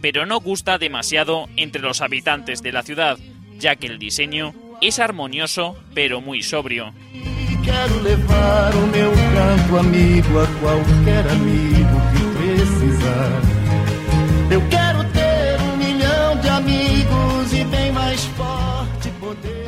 pero 0.00 0.26
no 0.26 0.40
gusta 0.40 0.78
demasiado 0.78 1.48
entre 1.54 1.82
los 1.82 2.00
habitantes 2.00 2.62
de 2.64 2.72
la 2.72 2.82
ciudad, 2.82 3.16
ya 3.60 3.76
que 3.76 3.86
el 3.86 4.00
diseño 4.00 4.54
es 4.80 4.98
armonioso 4.98 5.80
pero 5.94 6.20
muy 6.20 6.42
sobrio. 6.42 6.92
Quero 7.62 8.00
levar 8.00 8.74
o 8.74 8.86
meu 8.88 9.12
canto 9.12 9.78
amigo 9.78 10.40
a 10.40 10.46
qualquer 10.60 11.26
amigo 11.30 11.96
que 12.12 12.22
precisar. 12.36 13.40
Eu 14.50 14.60
quero 14.68 15.04
ter 15.12 15.60
um 15.60 15.76
milhão 15.76 16.36
de 16.40 16.48
amigos 16.48 17.52
e 17.52 17.64
bem 17.64 17.92
mais 17.92 18.24
forte 18.24 19.10
poder. 19.20 19.66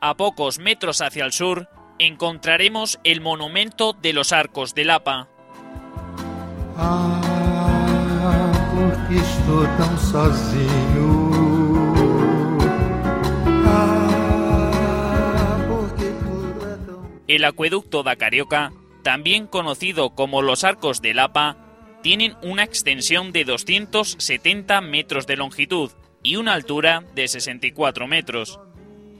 A 0.00 0.14
pocos 0.14 0.58
metros 0.58 1.02
hacia 1.02 1.24
el 1.24 1.32
sur 1.32 1.68
encontraremos 1.98 2.98
el 3.02 3.20
monumento 3.20 3.92
de 3.92 4.12
los 4.12 4.32
arcos 4.32 4.74
de 4.74 4.84
Lapa. 4.84 5.28
Ah, 6.76 7.20
porque 8.74 9.16
estou 9.16 9.66
tão 9.76 9.98
sozinho. 9.98 10.87
El 17.28 17.44
acueducto 17.44 18.02
da 18.02 18.16
Carioca, 18.16 18.72
también 19.02 19.46
conocido 19.46 20.10
como 20.10 20.40
los 20.40 20.64
arcos 20.64 21.02
de 21.02 21.12
Lapa, 21.12 21.58
tienen 22.02 22.36
una 22.42 22.64
extensión 22.64 23.32
de 23.32 23.44
270 23.44 24.80
metros 24.80 25.26
de 25.26 25.36
longitud 25.36 25.90
y 26.22 26.36
una 26.36 26.54
altura 26.54 27.04
de 27.14 27.28
64 27.28 28.06
metros. 28.06 28.58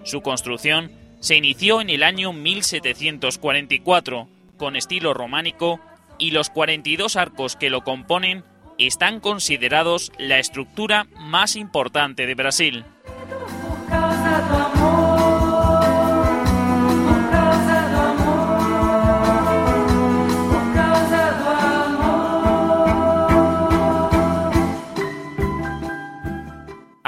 Su 0.04 0.22
construcción 0.22 0.92
se 1.20 1.36
inició 1.36 1.82
en 1.82 1.90
el 1.90 2.02
año 2.02 2.32
1744 2.32 4.28
con 4.56 4.74
estilo 4.74 5.12
románico 5.12 5.80
y 6.18 6.30
los 6.30 6.48
42 6.50 7.16
arcos 7.16 7.56
que 7.56 7.68
lo 7.70 7.82
componen 7.82 8.42
están 8.78 9.20
considerados 9.20 10.12
la 10.18 10.38
estructura 10.38 11.08
más 11.18 11.56
importante 11.56 12.26
de 12.26 12.34
Brasil. 12.34 12.84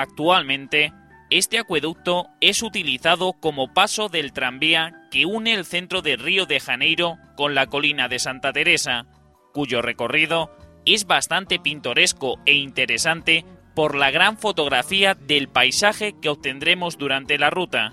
Actualmente, 0.00 0.94
este 1.28 1.58
acueducto 1.58 2.28
es 2.40 2.62
utilizado 2.62 3.34
como 3.34 3.74
paso 3.74 4.08
del 4.08 4.32
tranvía 4.32 4.94
que 5.10 5.26
une 5.26 5.52
el 5.52 5.66
centro 5.66 6.00
de 6.00 6.16
Río 6.16 6.46
de 6.46 6.58
Janeiro 6.58 7.18
con 7.36 7.54
la 7.54 7.66
colina 7.66 8.08
de 8.08 8.18
Santa 8.18 8.50
Teresa, 8.50 9.04
cuyo 9.52 9.82
recorrido 9.82 10.56
es 10.86 11.06
bastante 11.06 11.58
pintoresco 11.58 12.40
e 12.46 12.54
interesante 12.54 13.44
por 13.74 13.94
la 13.94 14.10
gran 14.10 14.38
fotografía 14.38 15.14
del 15.14 15.48
paisaje 15.48 16.14
que 16.18 16.30
obtendremos 16.30 16.96
durante 16.96 17.36
la 17.36 17.50
ruta. 17.50 17.92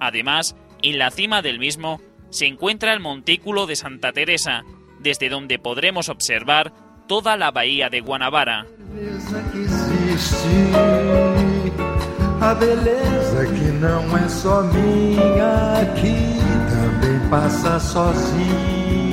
Además, 0.00 0.54
en 0.82 0.98
la 0.98 1.10
cima 1.10 1.40
del 1.40 1.58
mismo 1.58 2.02
se 2.28 2.44
encuentra 2.44 2.92
el 2.92 3.00
montículo 3.00 3.64
de 3.64 3.76
Santa 3.76 4.12
Teresa, 4.12 4.64
desde 5.00 5.30
donde 5.30 5.58
podremos 5.58 6.10
observar 6.10 6.74
toda 7.08 7.38
la 7.38 7.50
bahía 7.50 7.88
de 7.88 8.02
Guanabara. 8.02 8.66
A 12.42 12.54
beleza 12.54 13.46
que 13.46 13.70
não 13.70 14.18
é 14.18 14.28
só 14.28 14.62
minha, 14.62 15.80
aqui 15.80 16.40
também 16.68 17.30
passa 17.30 17.78
sozinha. 17.78 19.12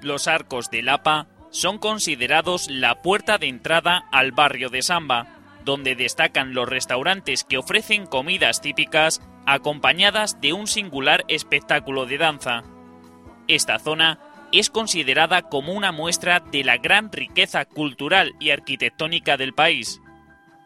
Los 0.00 0.26
arcos 0.26 0.70
de 0.70 0.80
Lapa 0.80 1.26
son 1.50 1.76
considerados 1.76 2.70
la 2.70 3.02
puerta 3.02 3.36
de 3.36 3.48
entrada 3.48 4.04
al 4.10 4.32
barrio 4.32 4.70
de 4.70 4.80
Samba, 4.80 5.26
donde 5.66 5.94
destacan 5.94 6.54
los 6.54 6.66
restaurantes 6.66 7.44
que 7.44 7.58
ofrecen 7.58 8.06
comidas 8.06 8.62
típicas 8.62 9.20
acompañadas 9.44 10.40
de 10.40 10.54
un 10.54 10.66
singular 10.66 11.26
espectáculo 11.28 12.06
de 12.06 12.16
danza. 12.16 12.62
Esta 13.48 13.78
zona 13.78 14.18
es 14.58 14.70
considerada 14.70 15.42
como 15.42 15.72
una 15.72 15.92
muestra 15.92 16.40
de 16.40 16.64
la 16.64 16.76
gran 16.76 17.12
riqueza 17.12 17.64
cultural 17.64 18.34
y 18.40 18.50
arquitectónica 18.50 19.36
del 19.36 19.54
país. 19.54 20.00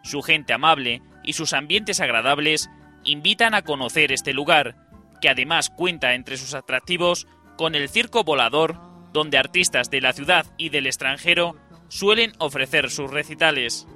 Su 0.02 0.22
gente 0.22 0.52
amable 0.52 1.02
y 1.22 1.34
sus 1.34 1.52
ambientes 1.52 2.00
agradables 2.00 2.70
invitan 3.04 3.54
a 3.54 3.62
conocer 3.62 4.12
este 4.12 4.32
lugar, 4.32 4.76
que 5.20 5.28
además 5.28 5.70
cuenta 5.70 6.14
entre 6.14 6.36
sus 6.36 6.54
atractivos 6.54 7.26
con 7.56 7.74
el 7.74 7.88
circo 7.88 8.24
volador, 8.24 8.80
donde 9.12 9.38
artistas 9.38 9.90
de 9.90 10.00
la 10.00 10.12
ciudad 10.12 10.46
y 10.56 10.70
del 10.70 10.86
extranjero 10.86 11.56
suelen 11.88 12.32
ofrecer 12.38 12.90
sus 12.90 13.10
recitales. 13.10 13.86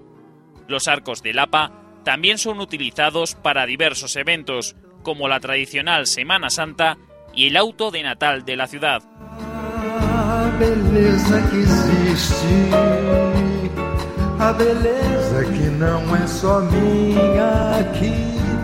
Los 0.69 0.87
arcos 0.87 1.23
de 1.23 1.33
Lapa 1.33 1.73
también 2.05 2.39
son 2.39 2.61
utilizados 2.61 3.35
para 3.35 3.67
diversos 3.67 4.17
eventos, 4.17 4.77
como 5.03 5.29
la 5.29 5.41
tradicional 5.41 6.07
Semana 6.07 6.51
Santa 6.51 6.99
y 7.35 7.47
el 7.47 7.57
auto 7.57 7.91
de 7.91 8.03
Natal 8.03 8.45
de 8.45 8.57
la 8.57 8.67
ciudad. 8.67 9.03
Beleza 10.59 11.41
que 11.51 11.57
existe, 11.59 12.71
a 14.41 14.53
beleza 14.53 15.45
que 15.45 15.71
não 15.71 16.17
é 16.17 16.27
só 16.27 16.61
minha, 16.63 17.79
aqui 17.79 18.13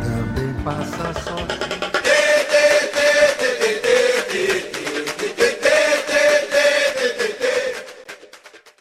também 0.03 0.53
passa 0.64 1.14
sozinha. 1.21 1.55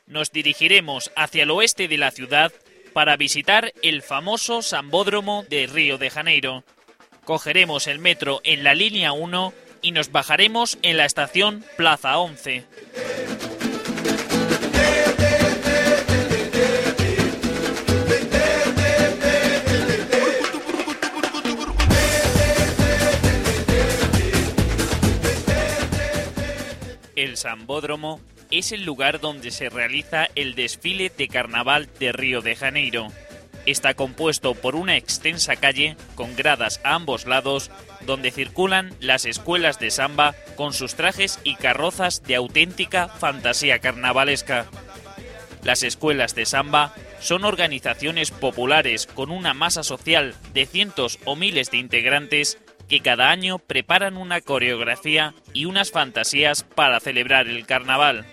Nos 0.08 0.32
dirigiremos 0.32 1.12
hacia 1.16 1.44
el 1.44 1.52
oeste 1.52 1.88
de 1.88 1.98
la 1.98 2.10
ciudad 2.10 2.52
para 2.94 3.16
visitar 3.16 3.74
el 3.84 4.02
famoso 4.02 4.64
Sambódromo 4.64 5.44
de 5.50 5.68
Río 5.68 6.00
de 6.00 6.10
Janeiro. 6.10 6.64
Cogeremos 7.26 7.86
el 7.88 8.00
metro 8.00 8.42
en 8.44 8.64
la 8.64 8.74
línea 8.74 9.12
1 9.12 9.54
y 9.84 9.92
nos 9.92 10.12
bajaremos 10.12 10.80
en 10.82 10.98
la 10.98 11.06
estación 11.06 11.64
Plaza 11.78 12.18
11. 12.18 12.66
El 27.16 27.38
Sambódromo 27.38 28.20
es 28.52 28.72
el 28.72 28.86
lugar 28.86 29.20
donde 29.20 29.52
se 29.52 29.70
realiza 29.70 30.28
el 30.36 30.56
desfile 30.56 31.12
de 31.16 31.28
carnaval 31.28 31.90
de 32.00 32.12
Río 32.12 32.42
de 32.42 32.56
Janeiro. 32.56 33.12
Está 33.66 33.94
compuesto 33.94 34.56
por 34.56 34.76
una 34.76 34.98
extensa 34.98 35.56
calle 35.56 35.96
con 36.16 36.36
gradas 36.36 36.82
a 36.84 36.96
ambos 36.96 37.26
lados 37.26 37.72
donde 38.06 38.32
circulan 38.32 38.94
las 39.00 39.26
escuelas 39.26 39.80
de 39.80 39.90
samba 39.90 40.36
con 40.56 40.74
sus 40.74 40.96
trajes 40.96 41.40
y 41.44 41.56
carrozas 41.56 42.24
de 42.24 42.36
auténtica 42.36 43.08
fantasía 43.08 43.80
carnavalesca. 43.80 44.66
Las 45.64 45.84
escuelas 45.84 46.36
de 46.36 46.46
samba 46.46 46.94
son 47.22 47.46
organizaciones 47.46 48.32
populares 48.32 49.08
con 49.08 49.32
una 49.32 49.54
masa 49.54 49.84
social 49.84 50.36
de 50.54 50.66
cientos 50.66 51.20
o 51.24 51.38
miles 51.38 51.72
de 51.72 51.78
integrantes 51.78 52.58
que 52.90 53.00
cada 53.00 53.30
año 53.30 53.60
preparan 53.60 54.18
una 54.18 54.42
coreografía 54.42 55.34
y 55.54 55.66
unas 55.66 55.92
fantasías 55.92 56.64
para 56.64 57.00
celebrar 57.00 57.48
el 57.48 57.66
carnaval. 57.66 58.26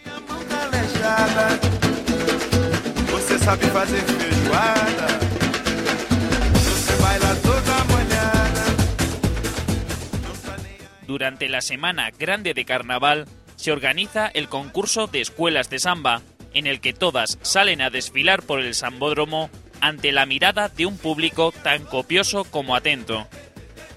Durante 11.07 11.49
la 11.49 11.61
semana 11.61 12.11
grande 12.13 12.55
de 12.55 12.65
carnaval 12.65 13.27
se 13.57 13.73
organiza 13.73 14.29
el 14.29 14.49
concurso 14.49 15.07
de 15.07 15.21
escuelas 15.21 15.69
de 15.69 15.79
samba, 15.79 16.23
en 16.55 16.67
el 16.67 16.81
que 16.81 16.93
todas 16.93 17.39
salen 17.43 17.83
a 17.83 17.91
desfilar 17.91 18.43
por 18.43 18.61
el 18.61 18.75
sambódromo 18.75 19.51
ante 19.81 20.13
la 20.13 20.25
mirada 20.25 20.69
de 20.69 20.87
un 20.87 20.97
público 20.97 21.53
tan 21.63 21.85
copioso 21.85 22.45
como 22.45 22.77
atento. 22.77 23.27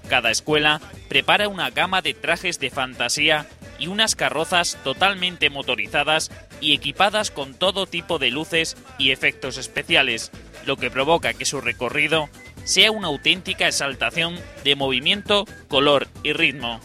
Cada 0.09 0.31
escuela 0.31 0.81
prepara 1.07 1.47
una 1.47 1.69
gama 1.69 2.01
de 2.01 2.13
trajes 2.13 2.59
de 2.59 2.71
fantasía 2.71 3.45
y 3.79 3.87
unas 3.87 4.15
carrozas 4.15 4.77
totalmente 4.83 5.49
motorizadas 5.49 6.31
y 6.61 6.73
equipadas 6.73 7.31
con 7.31 7.53
todo 7.53 7.85
tipo 7.85 8.19
de 8.19 8.31
luces 8.31 8.75
y 8.97 9.11
efectos 9.11 9.57
especiales, 9.57 10.31
lo 10.65 10.77
que 10.77 10.91
provoca 10.91 11.33
que 11.33 11.45
su 11.45 11.61
recorrido 11.61 12.29
sea 12.63 12.91
una 12.91 13.07
auténtica 13.07 13.67
exaltación 13.67 14.39
de 14.63 14.75
movimiento, 14.75 15.45
color 15.67 16.07
y 16.23 16.33
ritmo. 16.33 16.79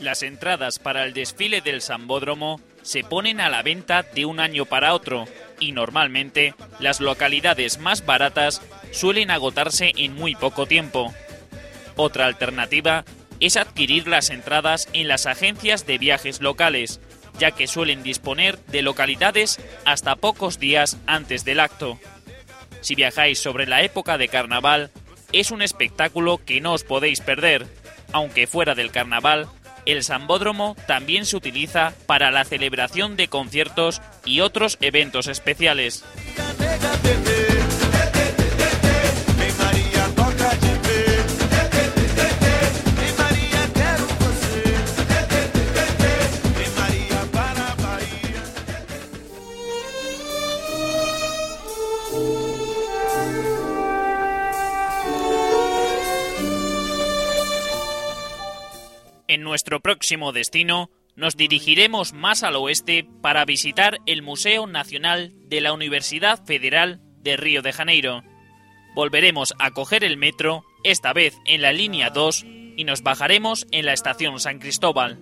Las 0.00 0.22
entradas 0.22 0.78
para 0.78 1.04
el 1.04 1.12
desfile 1.12 1.60
del 1.60 1.82
Sambódromo 1.82 2.60
se 2.82 3.04
ponen 3.04 3.40
a 3.40 3.48
la 3.48 3.62
venta 3.62 4.02
de 4.02 4.24
un 4.24 4.40
año 4.40 4.64
para 4.64 4.94
otro 4.94 5.26
y 5.60 5.72
normalmente 5.72 6.54
las 6.78 7.00
localidades 7.00 7.78
más 7.78 8.04
baratas 8.04 8.62
suelen 8.90 9.30
agotarse 9.30 9.92
en 9.96 10.14
muy 10.14 10.34
poco 10.34 10.66
tiempo. 10.66 11.14
Otra 11.96 12.26
alternativa 12.26 13.04
es 13.38 13.56
adquirir 13.56 14.08
las 14.08 14.30
entradas 14.30 14.88
en 14.92 15.08
las 15.08 15.26
agencias 15.26 15.86
de 15.86 15.98
viajes 15.98 16.40
locales, 16.40 17.00
ya 17.38 17.52
que 17.52 17.66
suelen 17.66 18.02
disponer 18.02 18.58
de 18.66 18.82
localidades 18.82 19.60
hasta 19.84 20.16
pocos 20.16 20.58
días 20.58 20.98
antes 21.06 21.44
del 21.44 21.60
acto. 21.60 21.98
Si 22.80 22.94
viajáis 22.94 23.38
sobre 23.38 23.66
la 23.66 23.82
época 23.82 24.18
de 24.18 24.28
carnaval, 24.28 24.90
es 25.32 25.50
un 25.50 25.62
espectáculo 25.62 26.40
que 26.44 26.60
no 26.60 26.72
os 26.72 26.84
podéis 26.84 27.20
perder, 27.20 27.66
aunque 28.12 28.46
fuera 28.46 28.74
del 28.74 28.90
carnaval, 28.90 29.48
el 29.86 30.02
Sambódromo 30.02 30.76
también 30.86 31.26
se 31.26 31.36
utiliza 31.36 31.92
para 32.06 32.30
la 32.30 32.44
celebración 32.44 33.16
de 33.16 33.28
conciertos 33.28 34.00
y 34.24 34.40
otros 34.40 34.78
eventos 34.80 35.26
especiales. 35.26 36.04
En 59.30 59.44
nuestro 59.44 59.78
próximo 59.78 60.32
destino 60.32 60.90
nos 61.14 61.36
dirigiremos 61.36 62.12
más 62.12 62.42
al 62.42 62.56
oeste 62.56 63.06
para 63.22 63.44
visitar 63.44 63.98
el 64.04 64.22
Museo 64.22 64.66
Nacional 64.66 65.32
de 65.48 65.60
la 65.60 65.72
Universidad 65.72 66.44
Federal 66.44 67.00
de 67.18 67.36
Río 67.36 67.62
de 67.62 67.72
Janeiro. 67.72 68.24
Volveremos 68.92 69.54
a 69.60 69.70
coger 69.70 70.02
el 70.02 70.16
metro, 70.16 70.64
esta 70.82 71.12
vez 71.12 71.38
en 71.44 71.62
la 71.62 71.72
línea 71.72 72.10
2, 72.10 72.44
y 72.76 72.82
nos 72.82 73.04
bajaremos 73.04 73.68
en 73.70 73.86
la 73.86 73.92
estación 73.92 74.40
San 74.40 74.58
Cristóbal. 74.58 75.20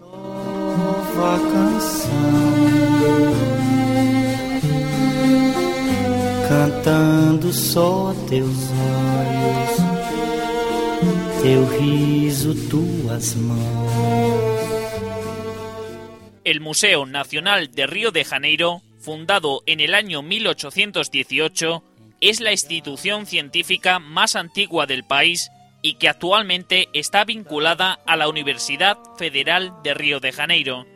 El 16.44 16.61
Museo 16.61 17.07
Nacional 17.07 17.70
de 17.70 17.87
Río 17.87 18.11
de 18.11 18.24
Janeiro, 18.24 18.83
fundado 18.98 19.62
en 19.66 19.79
el 19.79 19.94
año 19.94 20.22
1818, 20.22 21.85
es 22.20 22.40
la 22.40 22.51
institución 22.51 23.27
científica 23.27 24.01
más 24.01 24.35
antigua 24.35 24.87
del 24.87 25.05
país 25.05 25.51
y 25.81 25.94
que 25.94 26.09
actualmente 26.09 26.88
está 26.92 27.24
vinculada 27.24 28.01
a 28.05 28.16
la 28.16 28.29
Universidad 28.29 28.98
Federal 29.16 29.72
de 29.85 29.94
Río 29.94 30.18
de 30.18 30.33
Janeiro. 30.33 30.87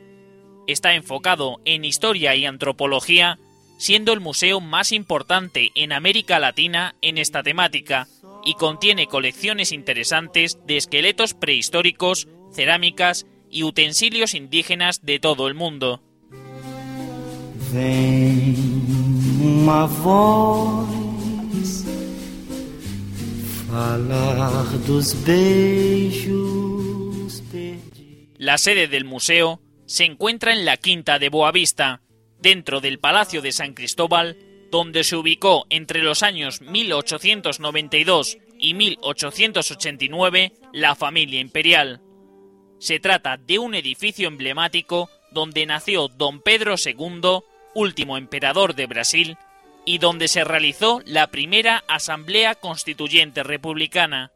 Está 0.66 0.94
enfocado 0.94 1.60
en 1.64 1.84
historia 1.84 2.34
y 2.34 2.46
antropología, 2.46 3.38
siendo 3.82 4.12
el 4.12 4.20
museo 4.20 4.60
más 4.60 4.92
importante 4.92 5.72
en 5.74 5.92
América 5.92 6.38
Latina 6.38 6.94
en 7.02 7.18
esta 7.18 7.42
temática, 7.42 8.06
y 8.44 8.54
contiene 8.54 9.08
colecciones 9.08 9.72
interesantes 9.72 10.56
de 10.68 10.76
esqueletos 10.76 11.34
prehistóricos, 11.34 12.28
cerámicas 12.52 13.26
y 13.50 13.64
utensilios 13.64 14.34
indígenas 14.34 15.04
de 15.04 15.18
todo 15.18 15.48
el 15.48 15.54
mundo. 15.54 16.00
La 28.38 28.58
sede 28.58 28.86
del 28.86 29.04
museo 29.04 29.60
se 29.86 30.04
encuentra 30.04 30.52
en 30.52 30.64
la 30.64 30.76
Quinta 30.76 31.18
de 31.18 31.30
Boavista, 31.30 32.01
dentro 32.42 32.80
del 32.80 32.98
Palacio 32.98 33.40
de 33.40 33.52
San 33.52 33.72
Cristóbal, 33.72 34.36
donde 34.70 35.04
se 35.04 35.16
ubicó 35.16 35.66
entre 35.70 36.02
los 36.02 36.22
años 36.22 36.60
1892 36.60 38.38
y 38.58 38.74
1889 38.74 40.52
la 40.72 40.94
familia 40.94 41.40
imperial. 41.40 42.00
Se 42.78 42.98
trata 42.98 43.36
de 43.36 43.58
un 43.58 43.74
edificio 43.74 44.28
emblemático 44.28 45.08
donde 45.30 45.64
nació 45.66 46.08
don 46.08 46.40
Pedro 46.40 46.74
II, 46.84 47.40
último 47.74 48.16
emperador 48.16 48.74
de 48.74 48.86
Brasil, 48.86 49.36
y 49.84 49.98
donde 49.98 50.28
se 50.28 50.44
realizó 50.44 51.00
la 51.06 51.28
primera 51.28 51.84
Asamblea 51.88 52.54
Constituyente 52.54 53.42
Republicana. 53.42 54.32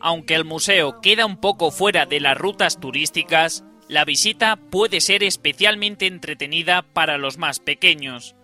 Aunque 0.00 0.34
el 0.34 0.44
museo 0.44 1.00
queda 1.00 1.26
un 1.26 1.36
poco 1.36 1.70
fuera 1.70 2.06
de 2.06 2.20
las 2.20 2.36
rutas 2.36 2.80
turísticas, 2.80 3.64
la 3.88 4.04
visita 4.04 4.56
puede 4.56 5.00
ser 5.00 5.22
especialmente 5.22 6.06
entretenida 6.06 6.82
para 6.82 7.18
los 7.18 7.38
más 7.38 7.60
pequeños. 7.60 8.34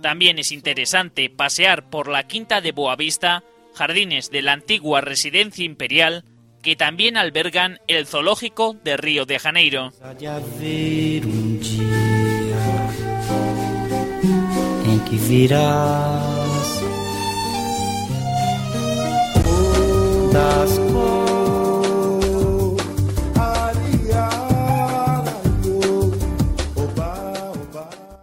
También 0.00 0.38
es 0.38 0.52
interesante 0.52 1.28
pasear 1.30 1.90
por 1.90 2.08
la 2.08 2.26
Quinta 2.26 2.60
de 2.60 2.72
Boavista, 2.72 3.42
jardines 3.74 4.30
de 4.30 4.42
la 4.42 4.52
antigua 4.52 5.00
residencia 5.00 5.64
imperial, 5.64 6.24
que 6.62 6.76
también 6.76 7.16
albergan 7.16 7.80
el 7.86 8.06
zoológico 8.06 8.76
de 8.84 8.96
Río 8.96 9.26
de 9.26 9.38
Janeiro. 9.38 9.92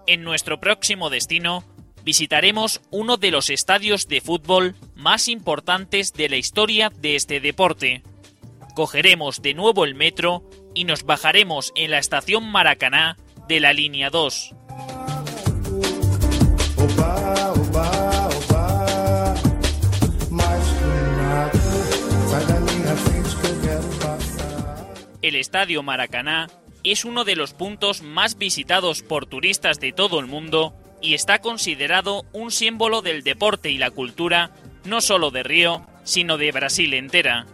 En 0.08 0.24
nuestro 0.24 0.60
próximo 0.60 1.10
destino 1.10 1.64
visitaremos 2.04 2.82
uno 2.92 3.18
de 3.18 3.32
los 3.32 3.50
estadios 3.50 4.08
de 4.08 4.22
fútbol 4.22 4.76
más 4.96 5.28
importantes 5.28 6.14
de 6.14 6.30
la 6.30 6.38
historia 6.38 6.90
de 6.90 7.16
este 7.16 7.40
deporte. 7.40 8.04
Cogeremos 8.76 9.42
de 9.42 9.54
nuevo 9.54 9.84
el 9.84 9.96
metro 9.96 10.44
y 10.74 10.84
nos 10.84 11.04
bajaremos 11.04 11.74
en 11.76 11.92
la 11.92 11.98
estación 11.98 12.50
Maracaná 12.50 13.18
de 13.48 13.60
la 13.60 13.74
línea 13.74 14.10
2. 14.10 14.54
El 25.26 25.34
estadio 25.34 25.82
Maracaná 25.82 26.52
es 26.84 27.04
uno 27.04 27.24
de 27.24 27.36
los 27.36 27.56
puntos 27.56 28.04
más 28.04 28.38
visitados 28.38 29.02
por 29.02 29.26
turistas 29.26 29.80
de 29.80 29.92
todo 29.92 30.20
el 30.20 30.28
mundo 30.28 30.76
y 31.02 31.16
está 31.16 31.40
considerado 31.40 32.26
un 32.32 32.52
símbolo 32.52 33.02
del 33.02 33.24
deporte 33.24 33.72
y 33.72 33.80
la 33.80 33.90
cultura 33.90 34.52
no 34.84 35.02
solo 35.02 35.32
de 35.32 35.42
Río, 35.42 35.84
sino 36.04 36.38
de 36.38 36.52
Brasil 36.52 36.94
entera. 36.94 37.48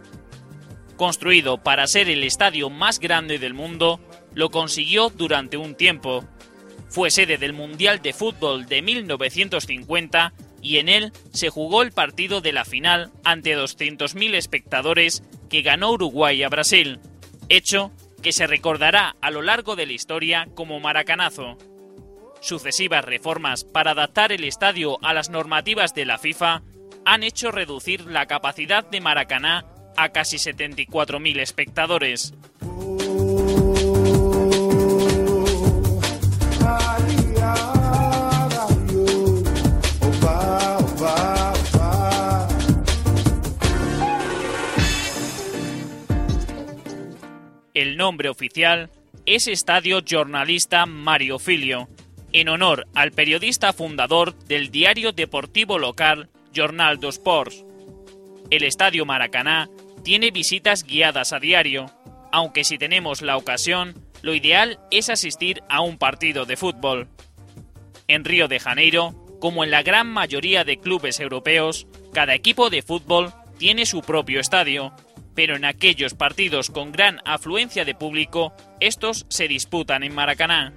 Construido 0.98 1.62
para 1.62 1.86
ser 1.86 2.10
el 2.10 2.24
estadio 2.24 2.68
más 2.68 2.98
grande 2.98 3.38
del 3.38 3.54
mundo, 3.54 4.00
lo 4.34 4.50
consiguió 4.50 5.08
durante 5.08 5.56
un 5.56 5.74
tiempo. 5.74 6.26
Fue 6.90 7.10
sede 7.10 7.38
del 7.38 7.54
Mundial 7.54 8.02
de 8.02 8.12
Fútbol 8.12 8.66
de 8.66 8.82
1950 8.82 10.34
y 10.60 10.76
en 10.76 10.90
él 10.90 11.10
se 11.32 11.48
jugó 11.48 11.80
el 11.80 11.92
partido 11.92 12.42
de 12.42 12.52
la 12.52 12.66
final 12.66 13.10
ante 13.24 13.56
200.000 13.56 14.34
espectadores 14.34 15.22
que 15.48 15.62
ganó 15.62 15.92
Uruguay 15.92 16.42
a 16.42 16.50
Brasil, 16.50 17.00
hecho 17.56 17.92
que 18.22 18.32
se 18.32 18.46
recordará 18.46 19.16
a 19.20 19.30
lo 19.30 19.42
largo 19.42 19.76
de 19.76 19.86
la 19.86 19.92
historia 19.92 20.48
como 20.54 20.80
Maracanazo. 20.80 21.58
Sucesivas 22.40 23.04
reformas 23.04 23.64
para 23.64 23.92
adaptar 23.92 24.32
el 24.32 24.44
estadio 24.44 24.98
a 25.04 25.12
las 25.12 25.30
normativas 25.30 25.94
de 25.94 26.06
la 26.06 26.18
FIFA 26.18 26.62
han 27.04 27.22
hecho 27.22 27.50
reducir 27.50 28.06
la 28.06 28.26
capacidad 28.26 28.88
de 28.88 29.00
Maracaná 29.00 29.66
a 29.96 30.10
casi 30.10 30.38
74.000 30.38 31.40
espectadores. 31.40 32.34
El 47.74 47.96
nombre 47.96 48.28
oficial 48.28 48.90
es 49.24 49.46
Estadio 49.46 50.02
Jornalista 50.06 50.84
Mario 50.84 51.38
Filio, 51.38 51.88
en 52.32 52.50
honor 52.50 52.86
al 52.94 53.12
periodista 53.12 53.72
fundador 53.72 54.38
del 54.40 54.70
diario 54.70 55.12
deportivo 55.12 55.78
local 55.78 56.28
Jornal 56.54 57.00
dos 57.00 57.14
Sports. 57.14 57.64
El 58.50 58.64
Estadio 58.64 59.06
Maracaná 59.06 59.70
tiene 60.04 60.30
visitas 60.30 60.84
guiadas 60.84 61.32
a 61.32 61.38
diario, 61.38 61.86
aunque 62.30 62.64
si 62.64 62.76
tenemos 62.76 63.22
la 63.22 63.38
ocasión, 63.38 63.94
lo 64.20 64.34
ideal 64.34 64.78
es 64.90 65.08
asistir 65.08 65.62
a 65.70 65.80
un 65.80 65.96
partido 65.96 66.44
de 66.44 66.58
fútbol. 66.58 67.08
En 68.06 68.26
Río 68.26 68.48
de 68.48 68.60
Janeiro, 68.60 69.14
como 69.40 69.64
en 69.64 69.70
la 69.70 69.82
gran 69.82 70.08
mayoría 70.08 70.64
de 70.64 70.78
clubes 70.78 71.20
europeos, 71.20 71.86
cada 72.12 72.34
equipo 72.34 72.68
de 72.68 72.82
fútbol 72.82 73.32
tiene 73.56 73.86
su 73.86 74.02
propio 74.02 74.40
estadio, 74.40 74.92
pero 75.34 75.56
en 75.56 75.64
aquellos 75.64 76.14
partidos 76.14 76.70
con 76.70 76.92
gran 76.92 77.20
afluencia 77.24 77.84
de 77.84 77.94
público, 77.94 78.52
estos 78.80 79.26
se 79.28 79.48
disputan 79.48 80.02
en 80.02 80.14
Maracaná. 80.14 80.72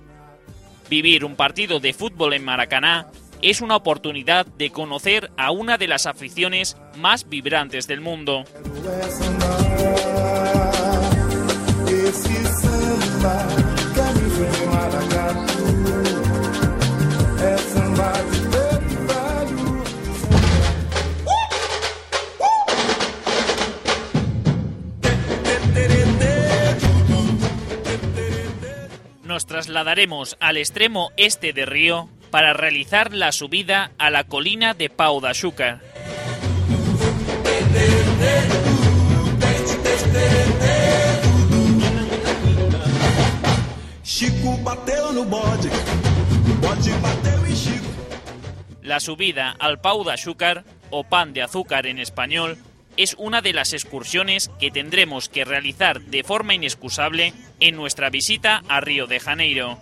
Vivir 0.90 1.26
un 1.26 1.36
partido 1.36 1.80
de 1.80 1.94
fútbol 1.94 2.34
en 2.34 2.46
Maracaná 2.46 3.08
es 3.42 3.62
una 3.62 3.76
oportunidad 3.76 4.46
de 4.46 4.72
conocer 4.72 5.32
a 5.38 5.52
una 5.52 5.78
de 5.78 5.88
las 5.88 6.06
aficiones 6.06 6.78
más 6.96 7.28
vibrantes 7.28 7.88
del 7.88 8.02
mundo. 8.02 8.46
Nos 29.36 29.48
trasladaremos 29.48 30.38
al 30.40 30.56
extremo 30.56 31.12
este 31.18 31.52
de 31.52 31.66
Río 31.66 32.08
para 32.32 32.54
realizar 32.54 33.14
la 33.14 33.34
subida 33.34 33.92
a 33.98 34.10
la 34.10 34.24
colina 34.24 34.74
de 34.74 34.90
Pau 34.90 35.20
da 35.20 35.34
Xúcar. 35.34 35.82
La 48.82 49.02
subida 49.02 49.54
al 49.60 49.82
Pau 49.82 50.06
de 50.06 50.14
Azúcar, 50.14 50.64
o 50.92 51.04
pan 51.04 51.34
de 51.34 51.42
azúcar 51.42 51.88
en 51.88 52.00
español, 52.00 52.58
es 52.98 53.16
una 53.18 53.42
de 53.42 53.54
las 53.54 53.74
excursiones 53.74 54.50
que 54.60 54.72
tendremos 54.72 55.30
que 55.30 55.46
realizar 55.46 56.02
de 56.02 56.24
forma 56.24 56.54
inexcusable 56.54 57.34
en 57.60 57.76
nuestra 57.76 58.10
visita 58.10 58.64
a 58.68 58.82
Río 58.82 59.08
de 59.08 59.20
Janeiro. 59.20 59.78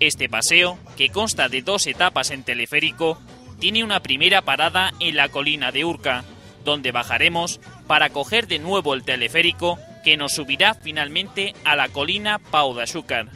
Este 0.00 0.28
paseo, 0.28 0.78
que 0.96 1.08
consta 1.08 1.48
de 1.48 1.62
dos 1.62 1.86
etapas 1.86 2.30
en 2.30 2.42
teleférico, 2.42 3.18
tiene 3.58 3.82
una 3.82 4.00
primera 4.00 4.42
parada 4.42 4.92
en 5.00 5.16
la 5.16 5.28
colina 5.28 5.72
de 5.72 5.84
Urca, 5.84 6.24
donde 6.64 6.92
bajaremos 6.92 7.60
para 7.86 8.10
coger 8.10 8.46
de 8.46 8.58
nuevo 8.58 8.92
el 8.92 9.04
teleférico 9.04 9.78
que 10.04 10.16
nos 10.16 10.34
subirá 10.34 10.74
finalmente 10.74 11.54
a 11.64 11.76
la 11.76 11.88
colina 11.88 12.38
Pau 12.38 12.74
de 12.74 12.82
Azúcar. 12.82 13.28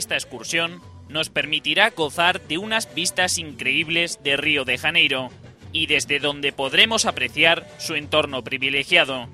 Esta 0.00 0.14
excursión 0.14 0.80
nos 1.10 1.28
permitirá 1.28 1.90
gozar 1.90 2.40
de 2.40 2.56
unas 2.56 2.94
vistas 2.94 3.36
increíbles 3.36 4.18
de 4.24 4.38
Río 4.38 4.64
de 4.64 4.78
Janeiro 4.78 5.28
y 5.74 5.88
desde 5.88 6.20
donde 6.20 6.54
podremos 6.54 7.04
apreciar 7.04 7.68
su 7.76 7.96
entorno 7.96 8.42
privilegiado. 8.42 9.28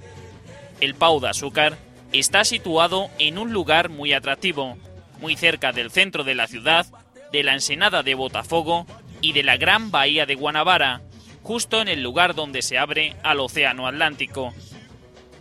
El 0.81 0.96
Pau 0.96 1.20
de 1.20 1.29
Azúcar 1.29 1.79
está 2.12 2.44
situado 2.44 3.11
en 3.20 3.38
un 3.38 3.52
lugar 3.52 3.90
muy 3.90 4.12
atractivo, 4.12 4.76
muy 5.20 5.37
cerca 5.37 5.70
del 5.70 5.92
centro 5.92 6.24
de 6.24 6.35
la 6.35 6.48
ciudad, 6.48 6.85
de 7.31 7.44
la 7.44 7.52
ensenada 7.52 8.02
de 8.02 8.16
Botafogo 8.16 8.88
y 9.20 9.35
de 9.35 9.44
la 9.44 9.59
gran 9.59 9.92
bahía 9.92 10.26
de 10.26 10.35
Guanabara, 10.35 11.00
justo 11.44 11.81
en 11.81 11.87
el 11.87 12.02
lugar 12.02 12.35
donde 12.35 12.61
se 12.61 12.76
abre 12.76 13.14
al 13.22 13.38
Océano 13.38 13.87
Atlántico. 13.87 14.52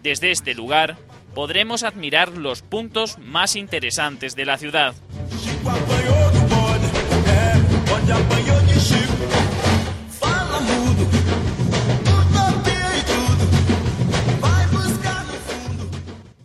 Desde 0.03 0.29
este 0.29 0.53
lugar 0.53 0.97
podremos 1.33 1.81
admirar 1.81 2.29
los 2.29 2.61
puntos 2.61 3.17
más 3.17 3.55
interesantes 3.55 4.35
de 4.35 4.45
la 4.45 4.59
ciudad. 4.59 4.93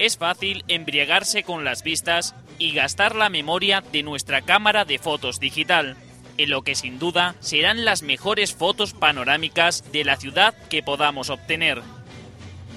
Es 0.01 0.17
fácil 0.17 0.65
embriagarse 0.67 1.43
con 1.43 1.63
las 1.63 1.83
vistas 1.83 2.35
y 2.59 2.73
gastar 2.73 3.15
la 3.15 3.29
memoria 3.29 3.83
de 3.93 4.03
nuestra 4.03 4.41
cámara 4.41 4.87
de 4.87 4.99
fotos 4.99 5.41
digital, 5.41 5.95
en 6.39 6.49
lo 6.49 6.63
que 6.63 6.75
sin 6.75 6.99
duda 6.99 7.35
serán 7.41 7.85
las 7.85 8.03
mejores 8.03 8.55
fotos 8.55 8.95
panorámicas 8.95 9.93
de 9.93 10.05
la 10.05 10.17
ciudad 10.17 10.55
que 10.71 10.83
podamos 10.83 11.29
obtener. 11.29 11.83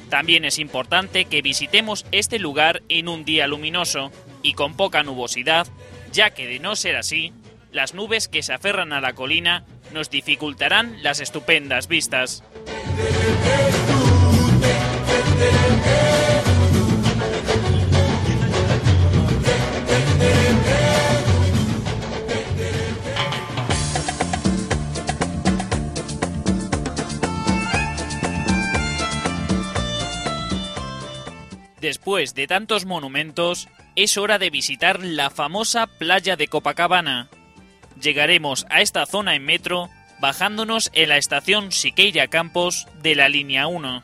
También 0.09 0.43
es 0.43 0.59
importante 0.59 1.23
que 1.25 1.41
visitemos 1.41 2.05
este 2.11 2.39
lugar 2.39 2.83
en 2.89 3.07
un 3.07 3.23
día 3.23 3.47
luminoso 3.47 4.11
y 4.41 4.53
con 4.53 4.75
poca 4.75 5.01
nubosidad, 5.01 5.65
ya 6.13 6.29
que 6.29 6.47
de 6.47 6.59
no 6.59 6.75
ser 6.75 6.95
así, 6.95 7.33
las 7.71 7.95
nubes 7.95 8.27
que 8.27 8.43
se 8.43 8.53
aferran 8.53 8.93
a 8.93 9.01
la 9.01 9.13
colina 9.13 9.65
nos 9.91 10.09
dificultarán 10.09 11.01
las 11.01 11.19
estupendas 11.19 11.87
vistas. 11.87 12.43
Después 31.81 32.33
de 32.33 32.47
tantos 32.47 32.85
monumentos, 32.85 33.67
es 33.95 34.17
hora 34.17 34.39
de 34.39 34.49
visitar 34.49 35.03
la 35.03 35.29
famosa 35.29 35.87
playa 35.87 36.35
de 36.35 36.47
Copacabana. 36.47 37.29
Llegaremos 38.01 38.65
a 38.69 38.81
esta 38.81 39.05
zona 39.05 39.35
en 39.35 39.45
metro 39.45 39.89
bajándonos 40.19 40.89
en 40.93 41.09
la 41.09 41.17
estación 41.17 41.71
Siqueira 41.71 42.27
Campos 42.27 42.87
de 43.01 43.15
la 43.15 43.29
línea 43.29 43.67
1. 43.67 44.03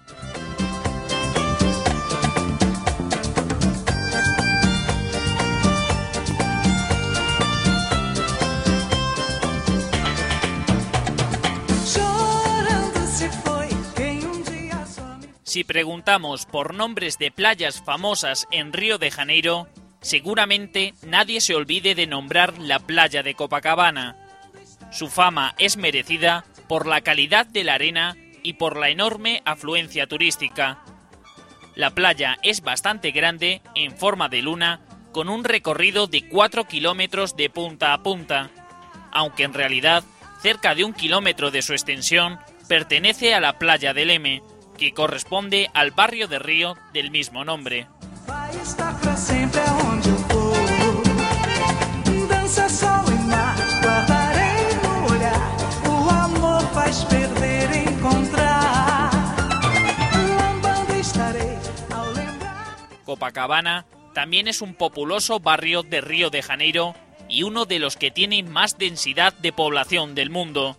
Si 15.50 15.64
preguntamos 15.64 16.46
por 16.46 16.76
nombres 16.76 17.18
de 17.18 17.32
playas 17.32 17.82
famosas 17.82 18.48
en 18.52 18.72
Río 18.72 19.00
de 19.00 19.10
Janeiro, 19.10 19.68
seguramente 20.02 20.94
nadie 21.04 21.42
se 21.42 21.56
olvide 21.56 21.96
de 21.96 22.08
nombrar 22.08 22.58
la 22.58 22.80
playa 22.80 23.24
de 23.24 23.36
Copacabana. 23.36 24.16
Su 24.92 25.10
fama 25.10 25.56
es 25.58 25.78
merecida 25.78 26.46
por 26.68 26.88
la 26.88 27.02
calidad 27.02 27.46
de 27.46 27.64
la 27.64 27.76
arena 27.76 28.16
y 28.44 28.54
por 28.54 28.78
la 28.78 28.90
enorme 28.90 29.42
afluencia 29.46 30.08
turística. 30.08 30.80
La 31.76 31.92
playa 31.92 32.38
es 32.44 32.62
bastante 32.62 33.12
grande, 33.12 33.62
en 33.76 33.96
forma 33.96 34.30
de 34.30 34.42
luna, 34.42 34.82
con 35.12 35.30
un 35.30 35.44
recorrido 35.44 36.08
de 36.08 36.28
4 36.28 36.66
kilómetros 36.66 37.36
de 37.36 37.50
punta 37.50 37.94
a 37.94 38.04
punta, 38.04 38.50
aunque 39.12 39.44
en 39.44 39.54
realidad 39.54 40.04
cerca 40.42 40.76
de 40.76 40.84
un 40.84 40.94
kilómetro 40.94 41.52
de 41.52 41.62
su 41.62 41.74
extensión 41.74 42.40
pertenece 42.68 43.34
a 43.34 43.40
la 43.40 43.58
playa 43.58 43.94
del 43.94 44.12
M, 44.12 44.42
que 44.78 44.94
corresponde 44.94 45.70
al 45.74 45.92
barrio 45.92 46.28
de 46.28 46.40
Río 46.40 46.78
del 46.94 47.12
mismo 47.12 47.44
nombre. 47.44 47.88
Copacabana 63.06 63.86
también 64.14 64.48
es 64.48 64.62
un 64.62 64.76
populoso 64.76 65.40
barrio 65.40 65.82
de 65.82 66.00
Río 66.00 66.30
de 66.30 66.44
Janeiro 66.44 66.96
y 67.28 67.44
uno 67.44 67.66
de 67.66 67.80
los 67.80 67.98
que 67.98 68.12
tiene 68.12 68.44
más 68.44 68.78
densidad 68.78 69.34
de 69.34 69.52
población 69.52 70.14
del 70.14 70.30
mundo. 70.30 70.78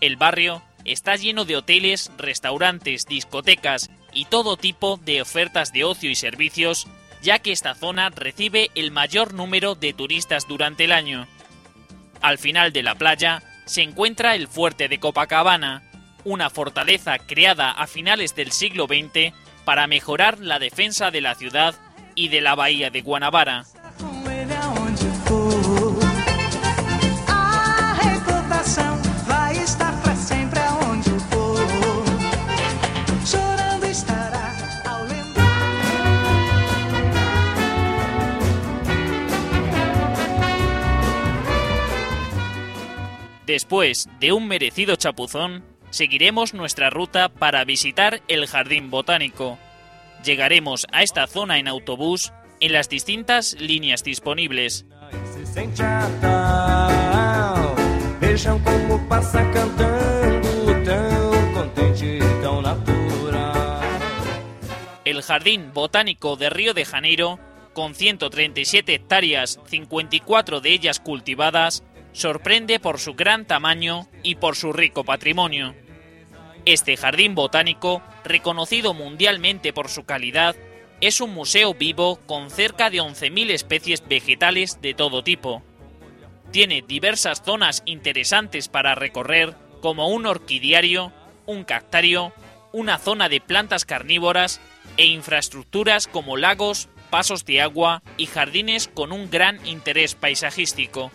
El 0.00 0.16
barrio 0.16 0.62
está 0.84 1.16
lleno 1.16 1.46
de 1.46 1.56
hoteles, 1.56 2.12
restaurantes, 2.18 3.06
discotecas 3.06 3.90
y 4.14 4.26
todo 4.26 4.56
tipo 4.56 4.96
de 4.96 5.20
ofertas 5.20 5.72
de 5.72 5.84
ocio 5.84 6.08
y 6.08 6.14
servicios, 6.14 6.86
ya 7.22 7.40
que 7.40 7.52
esta 7.52 7.74
zona 7.74 8.10
recibe 8.10 8.70
el 8.74 8.90
mayor 8.90 9.34
número 9.34 9.74
de 9.74 9.92
turistas 9.92 10.46
durante 10.48 10.84
el 10.84 10.92
año. 10.92 11.26
Al 12.22 12.38
final 12.38 12.72
de 12.72 12.82
la 12.82 12.94
playa 12.94 13.42
se 13.66 13.82
encuentra 13.82 14.34
el 14.34 14.48
fuerte 14.48 14.88
de 14.88 15.00
Copacabana, 15.00 15.82
una 16.24 16.48
fortaleza 16.48 17.18
creada 17.18 17.70
a 17.70 17.86
finales 17.86 18.34
del 18.34 18.52
siglo 18.52 18.86
XX 18.86 19.34
para 19.64 19.86
mejorar 19.86 20.38
la 20.38 20.58
defensa 20.58 21.10
de 21.10 21.20
la 21.20 21.34
ciudad 21.34 21.74
y 22.14 22.28
de 22.28 22.40
la 22.40 22.54
bahía 22.54 22.90
de 22.90 23.02
Guanabara. 23.02 23.64
Después 43.46 44.08
de 44.20 44.32
un 44.32 44.48
merecido 44.48 44.96
chapuzón, 44.96 45.64
seguiremos 45.90 46.54
nuestra 46.54 46.88
ruta 46.88 47.28
para 47.28 47.64
visitar 47.64 48.22
el 48.26 48.46
Jardín 48.46 48.90
Botánico. 48.90 49.58
Llegaremos 50.24 50.86
a 50.92 51.02
esta 51.02 51.26
zona 51.26 51.58
en 51.58 51.68
autobús 51.68 52.32
en 52.60 52.72
las 52.72 52.88
distintas 52.88 53.54
líneas 53.60 54.02
disponibles. 54.02 54.86
El 65.04 65.22
Jardín 65.22 65.70
Botánico 65.74 66.36
de 66.36 66.48
Río 66.48 66.72
de 66.72 66.84
Janeiro, 66.86 67.38
con 67.74 67.94
137 67.94 68.94
hectáreas, 68.94 69.60
54 69.66 70.62
de 70.62 70.70
ellas 70.70 70.98
cultivadas, 70.98 71.84
sorprende 72.14 72.78
por 72.80 72.98
su 72.98 73.14
gran 73.14 73.44
tamaño 73.44 74.08
y 74.22 74.36
por 74.36 74.56
su 74.56 74.72
rico 74.72 75.04
patrimonio. 75.04 75.74
Este 76.64 76.96
jardín 76.96 77.34
botánico, 77.34 78.02
reconocido 78.24 78.94
mundialmente 78.94 79.74
por 79.74 79.90
su 79.90 80.04
calidad, 80.04 80.56
es 81.02 81.20
un 81.20 81.34
museo 81.34 81.74
vivo 81.74 82.20
con 82.24 82.50
cerca 82.50 82.88
de 82.88 82.98
11.000 83.02 83.50
especies 83.50 84.06
vegetales 84.08 84.80
de 84.80 84.94
todo 84.94 85.22
tipo. 85.22 85.62
Tiene 86.52 86.82
diversas 86.86 87.42
zonas 87.42 87.82
interesantes 87.84 88.68
para 88.68 88.94
recorrer, 88.94 89.54
como 89.82 90.08
un 90.08 90.24
orquidiario, 90.24 91.12
un 91.46 91.64
cactario, 91.64 92.32
una 92.72 92.98
zona 92.98 93.28
de 93.28 93.40
plantas 93.40 93.84
carnívoras 93.84 94.60
e 94.96 95.04
infraestructuras 95.06 96.06
como 96.06 96.36
lagos, 96.36 96.88
pasos 97.10 97.44
de 97.44 97.60
agua 97.60 98.02
y 98.16 98.26
jardines 98.26 98.88
con 98.88 99.12
un 99.12 99.30
gran 99.30 99.64
interés 99.66 100.14
paisajístico. 100.14 101.10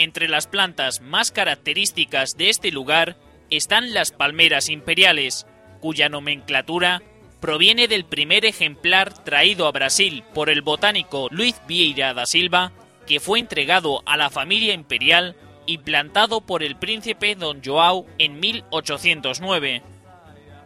Entre 0.00 0.28
las 0.28 0.46
plantas 0.46 1.02
más 1.02 1.30
características 1.30 2.38
de 2.38 2.48
este 2.48 2.72
lugar 2.72 3.18
están 3.50 3.92
las 3.92 4.12
palmeras 4.12 4.70
imperiales, 4.70 5.46
cuya 5.78 6.08
nomenclatura 6.08 7.02
proviene 7.38 7.86
del 7.86 8.06
primer 8.06 8.46
ejemplar 8.46 9.12
traído 9.24 9.66
a 9.66 9.72
Brasil 9.72 10.24
por 10.32 10.48
el 10.48 10.62
botánico 10.62 11.28
Luiz 11.30 11.60
Vieira 11.68 12.14
da 12.14 12.24
Silva, 12.24 12.72
que 13.06 13.20
fue 13.20 13.40
entregado 13.40 14.02
a 14.06 14.16
la 14.16 14.30
familia 14.30 14.72
imperial 14.72 15.36
y 15.66 15.76
plantado 15.76 16.40
por 16.40 16.62
el 16.62 16.76
príncipe 16.76 17.34
Don 17.34 17.60
João 17.60 18.06
en 18.16 18.40
1809. 18.40 19.82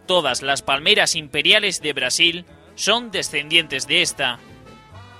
Todas 0.06 0.42
las 0.42 0.62
palmeras 0.62 1.16
imperiales 1.16 1.82
de 1.82 1.92
Brasil 1.92 2.44
son 2.76 3.10
descendientes 3.10 3.88
de 3.88 4.00
esta. 4.00 4.38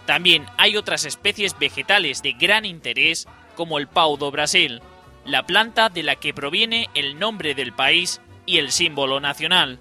También 0.07 0.47
hay 0.57 0.77
otras 0.77 1.05
especies 1.05 1.59
vegetales 1.59 2.23
de 2.23 2.35
gran 2.35 2.65
interés 2.65 3.27
como 3.55 3.79
el 3.79 3.87
pau 3.87 4.17
do 4.17 4.31
Brasil, 4.31 4.81
la 5.25 5.47
planta 5.47 5.89
de 5.89 6.03
la 6.03 6.17
que 6.17 6.35
proviene 6.35 6.89
el 6.95 7.19
nombre 7.19 7.55
del 7.55 7.73
país 7.73 8.21
y 8.47 8.59
el 8.59 8.71
símbolo 8.71 9.21
nacional. 9.21 9.79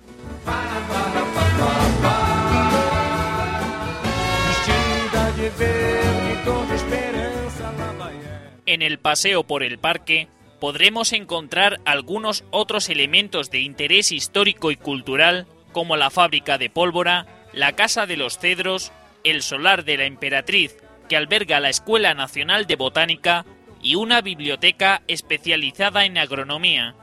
En 8.66 8.82
el 8.82 8.98
paseo 8.98 9.44
por 9.44 9.64
el 9.64 9.78
parque 9.78 10.28
podremos 10.60 11.12
encontrar 11.12 11.82
algunos 11.84 12.46
otros 12.52 12.88
elementos 12.88 13.52
de 13.52 13.60
interés 13.60 14.12
histórico 14.14 14.72
y 14.72 14.78
cultural 14.78 15.46
como 15.74 15.98
la 15.98 16.10
fábrica 16.10 16.58
de 16.58 16.70
pólvora, 16.70 17.26
la 17.52 17.74
Casa 17.74 18.06
de 18.06 18.16
los 18.16 18.38
Cedros, 18.38 18.94
el 19.26 19.42
solar 19.42 19.84
de 19.84 19.98
la 19.98 20.06
Emperatriz, 20.06 20.78
que 21.10 21.18
alberga 21.18 21.60
la 21.60 21.70
Escuela 21.70 22.14
Nacional 22.14 22.66
de 22.66 22.78
Botánica 22.78 23.46
y 23.84 23.96
una 23.96 24.22
biblioteca 24.22 25.04
especializada 25.08 26.06
en 26.06 26.18
agronomía. 26.18 26.96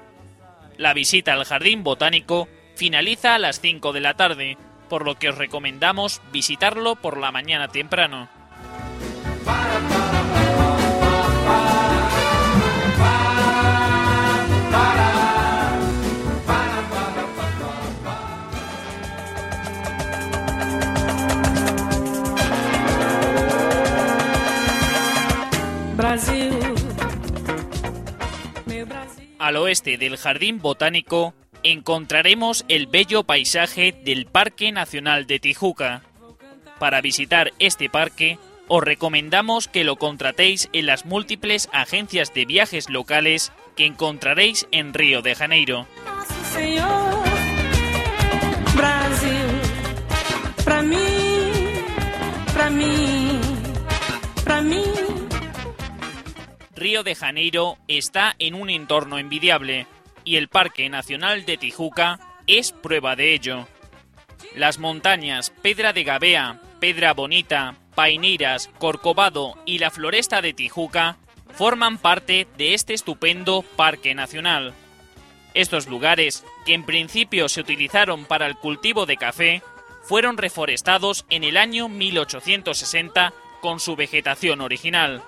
La 0.78 0.94
visita 0.94 1.34
al 1.34 1.44
jardín 1.44 1.84
botánico 1.84 2.48
finaliza 2.74 3.34
a 3.34 3.38
las 3.38 3.60
5 3.60 3.92
de 3.92 4.00
la 4.00 4.14
tarde, 4.14 4.56
por 4.88 5.04
lo 5.04 5.16
que 5.16 5.28
os 5.28 5.38
recomendamos 5.38 6.22
visitarlo 6.32 6.96
por 6.96 7.18
la 7.18 7.30
mañana 7.30 7.68
temprano. 7.68 8.28
Al 29.50 29.56
oeste 29.56 29.98
del 29.98 30.16
jardín 30.16 30.60
botánico 30.60 31.34
encontraremos 31.64 32.64
el 32.68 32.86
bello 32.86 33.24
paisaje 33.24 33.90
del 33.90 34.26
Parque 34.26 34.70
Nacional 34.70 35.26
de 35.26 35.40
Tijuca. 35.40 36.02
Para 36.78 37.00
visitar 37.00 37.52
este 37.58 37.90
parque, 37.90 38.38
os 38.68 38.80
recomendamos 38.80 39.66
que 39.66 39.82
lo 39.82 39.96
contratéis 39.96 40.68
en 40.72 40.86
las 40.86 41.04
múltiples 41.04 41.68
agencias 41.72 42.32
de 42.32 42.44
viajes 42.44 42.88
locales 42.88 43.50
que 43.74 43.86
encontraréis 43.86 44.68
en 44.70 44.94
Río 44.94 45.20
de 45.20 45.34
Janeiro. 45.34 45.88
Río 56.90 57.04
de 57.04 57.14
Janeiro 57.14 57.78
está 57.86 58.34
en 58.40 58.56
un 58.56 58.68
entorno 58.68 59.20
envidiable 59.20 59.86
y 60.24 60.34
el 60.34 60.48
Parque 60.48 60.88
Nacional 60.88 61.44
de 61.44 61.56
Tijuca 61.56 62.18
es 62.48 62.72
prueba 62.72 63.14
de 63.14 63.32
ello. 63.32 63.68
Las 64.56 64.80
montañas 64.80 65.50
Pedra 65.62 65.92
de 65.92 66.02
Gabea, 66.02 66.60
Pedra 66.80 67.14
Bonita, 67.14 67.76
Paineiras, 67.94 68.70
Corcovado 68.80 69.54
y 69.66 69.78
la 69.78 69.92
Floresta 69.92 70.42
de 70.42 70.52
Tijuca 70.52 71.16
forman 71.54 71.96
parte 71.96 72.48
de 72.58 72.74
este 72.74 72.94
estupendo 72.94 73.62
Parque 73.76 74.16
Nacional. 74.16 74.74
Estos 75.54 75.86
lugares, 75.86 76.44
que 76.66 76.74
en 76.74 76.84
principio 76.84 77.48
se 77.48 77.60
utilizaron 77.60 78.24
para 78.24 78.48
el 78.48 78.56
cultivo 78.56 79.06
de 79.06 79.16
café, 79.16 79.62
fueron 80.02 80.36
reforestados 80.36 81.24
en 81.30 81.44
el 81.44 81.56
año 81.56 81.88
1860 81.88 83.32
con 83.60 83.78
su 83.78 83.94
vegetación 83.94 84.60
original. 84.60 85.22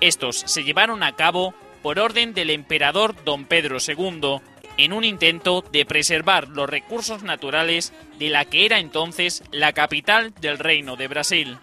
Estos 0.00 0.36
se 0.46 0.64
llevaron 0.64 1.02
a 1.02 1.16
cabo 1.16 1.54
por 1.82 1.98
orden 1.98 2.34
del 2.34 2.50
emperador 2.50 3.14
don 3.24 3.44
Pedro 3.44 3.78
II, 3.86 4.40
en 4.76 4.92
un 4.92 5.04
intento 5.04 5.62
de 5.72 5.86
preservar 5.86 6.48
los 6.48 6.68
recursos 6.68 7.22
naturales 7.22 7.92
de 8.18 8.28
la 8.28 8.44
que 8.44 8.66
era 8.66 8.78
entonces 8.78 9.42
la 9.50 9.72
capital 9.72 10.34
del 10.40 10.58
Reino 10.58 10.96
de 10.96 11.08
Brasil. 11.08 11.58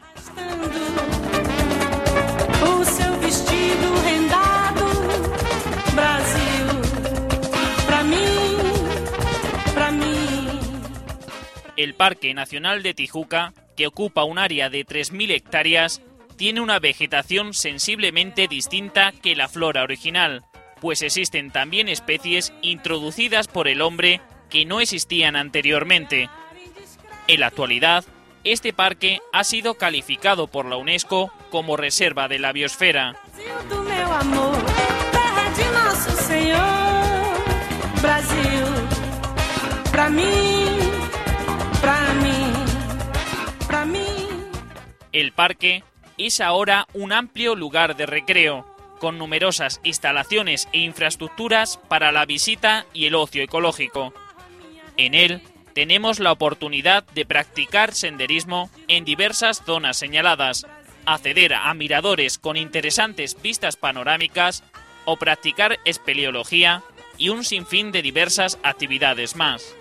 El 11.76 11.96
Parque 11.96 12.34
Nacional 12.34 12.82
de 12.82 12.94
Tijuca, 12.94 13.54
que 13.76 13.88
ocupa 13.88 14.24
un 14.24 14.40
área 14.40 14.70
de 14.70 14.86
3.000 14.86 15.32
hectáreas, 15.32 16.02
tiene 16.34 16.62
una 16.62 16.80
vegetación 16.80 17.54
sensiblemente 17.54 18.48
distinta 18.48 19.12
que 19.12 19.36
la 19.36 19.48
flora 19.48 19.84
original, 19.84 20.44
pues 20.82 21.02
existen 21.02 21.52
también 21.52 21.88
especies 21.88 22.54
introducidas 22.62 23.48
por 23.48 23.68
el 23.68 23.82
hombre 23.82 24.22
que 24.50 24.66
no 24.66 24.82
existían 24.82 25.36
anteriormente. 25.36 26.30
En 27.28 27.40
la 27.40 27.48
actualidad, 27.48 28.04
este 28.44 28.74
parque 28.74 29.22
ha 29.32 29.44
sido 29.46 29.76
calificado 29.76 30.48
por 30.48 30.66
la 30.66 30.76
UNESCO 30.76 31.32
como 31.50 31.78
reserva 31.78 32.28
de 32.28 32.40
la 32.40 32.52
biosfera. 32.52 33.16
El 45.14 45.32
parque 45.32 45.84
es 46.28 46.42
ahora 46.42 46.88
un 46.94 47.12
amplio 47.12 47.56
lugar 47.56 47.96
de 47.96 48.06
recreo, 48.06 48.66
con 49.00 49.18
numerosas 49.18 49.82
instalaciones 49.84 50.70
e 50.72 50.80
infraestructuras 50.80 51.78
para 51.90 52.12
la 52.12 52.26
visita 52.26 52.86
y 52.94 53.06
el 53.06 53.16
ocio 53.16 53.44
ecológico. 53.44 54.14
En 54.96 55.14
él 55.14 55.42
tenemos 55.74 56.20
la 56.20 56.32
oportunidad 56.32 57.04
de 57.14 57.26
practicar 57.26 57.94
senderismo 57.94 58.70
en 58.88 59.04
diversas 59.04 59.64
zonas 59.66 59.98
señaladas, 59.98 60.66
acceder 61.06 61.54
a 61.54 61.74
miradores 61.74 62.38
con 62.38 62.56
interesantes 62.56 63.42
vistas 63.42 63.76
panorámicas 63.76 64.64
o 65.06 65.18
practicar 65.18 65.80
espeleología 65.84 66.84
y 67.18 67.30
un 67.30 67.44
sinfín 67.44 67.92
de 67.92 68.02
diversas 68.02 68.58
actividades 68.64 69.36
más. 69.36 69.76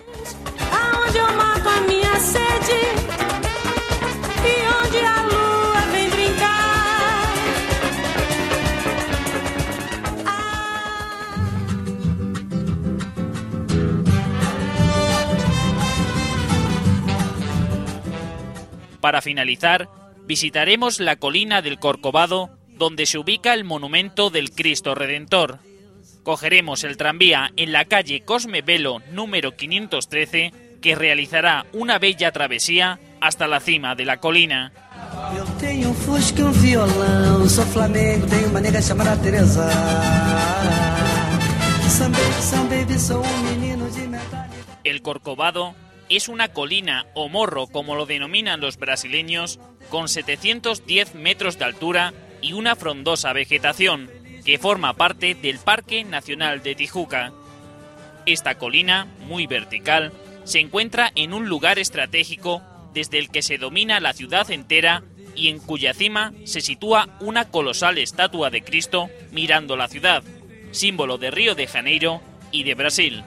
Para 19.03 19.21
finalizar, 19.21 19.89
visitaremos 20.27 21.01
la 21.01 21.17
colina 21.17 21.61
del 21.61 21.81
Corcovado, 21.81 22.51
donde 22.69 23.05
se 23.05 23.19
ubica 23.19 23.53
el 23.53 23.65
monumento 23.65 24.31
del 24.31 24.53
Cristo 24.53 24.95
Redentor. 24.95 25.59
Cogeremos 26.23 26.85
el 26.85 26.97
tranvía 26.97 27.51
en 27.57 27.73
la 27.73 27.87
calle 27.87 28.21
Cosme 28.21 28.63
Velo 28.63 29.03
número 29.11 29.57
513 29.57 30.53
que 30.81 30.95
realizará 30.95 31.67
una 31.73 31.99
bella 31.99 32.31
travesía 32.31 33.01
hasta 33.21 33.49
la 33.49 33.59
cima 33.59 33.97
de 33.97 34.05
la 34.05 34.19
colina. 34.19 34.73
El 44.85 45.03
Corcovado 45.03 45.75
es 46.17 46.29
una 46.29 46.49
colina 46.49 47.07
o 47.15 47.29
morro, 47.29 47.67
como 47.67 47.95
lo 47.95 48.05
denominan 48.07 48.61
los 48.61 48.77
brasileños, 48.77 49.59
con 49.89 50.09
710 50.09 51.15
metros 51.15 51.59
de 51.59 51.65
altura 51.65 52.13
y 52.43 52.53
una 52.53 52.77
frondosa 52.77 53.33
vegetación, 53.33 54.11
que 54.45 54.59
forma 54.59 54.95
parte 54.95 55.35
del 55.35 55.59
Parque 55.59 56.05
Nacional 56.05 56.63
de 56.63 56.75
Tijuca. 56.75 57.33
Esta 58.27 58.59
colina, 58.59 59.07
muy 59.27 59.47
vertical, 59.47 60.13
se 60.45 60.61
encuentra 60.61 61.11
en 61.15 61.33
un 61.33 61.49
lugar 61.49 61.79
estratégico 61.79 62.63
desde 62.93 63.19
el 63.19 63.31
que 63.31 63.43
se 63.43 63.57
domina 63.57 64.01
la 64.01 64.13
ciudad 64.13 64.51
entera 64.51 65.03
y 65.35 65.49
en 65.49 65.61
cuya 65.61 65.95
cima 65.95 66.35
se 66.45 66.61
sitúa 66.61 67.09
una 67.21 67.49
colosal 67.49 67.97
estatua 67.97 68.51
de 68.51 68.63
Cristo 68.63 69.09
mirando 69.31 69.77
la 69.77 69.89
ciudad, 69.89 70.23
símbolo 70.73 71.17
de 71.17 71.31
Río 71.31 71.55
de 71.55 71.67
Janeiro 71.67 72.21
y 72.51 72.65
de 72.65 72.75
Brasil. 72.75 73.25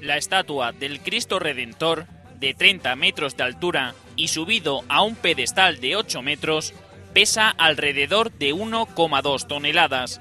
La 0.00 0.16
estatua 0.16 0.72
del 0.72 1.00
Cristo 1.00 1.38
Redentor, 1.38 2.06
de 2.38 2.54
30 2.54 2.94
metros 2.96 3.36
de 3.36 3.42
altura 3.42 3.94
y 4.14 4.28
subido 4.28 4.82
a 4.88 5.02
un 5.02 5.16
pedestal 5.16 5.80
de 5.80 5.96
8 5.96 6.22
metros, 6.22 6.74
pesa 7.12 7.50
alrededor 7.50 8.30
de 8.32 8.54
1,2 8.54 9.46
toneladas. 9.46 10.20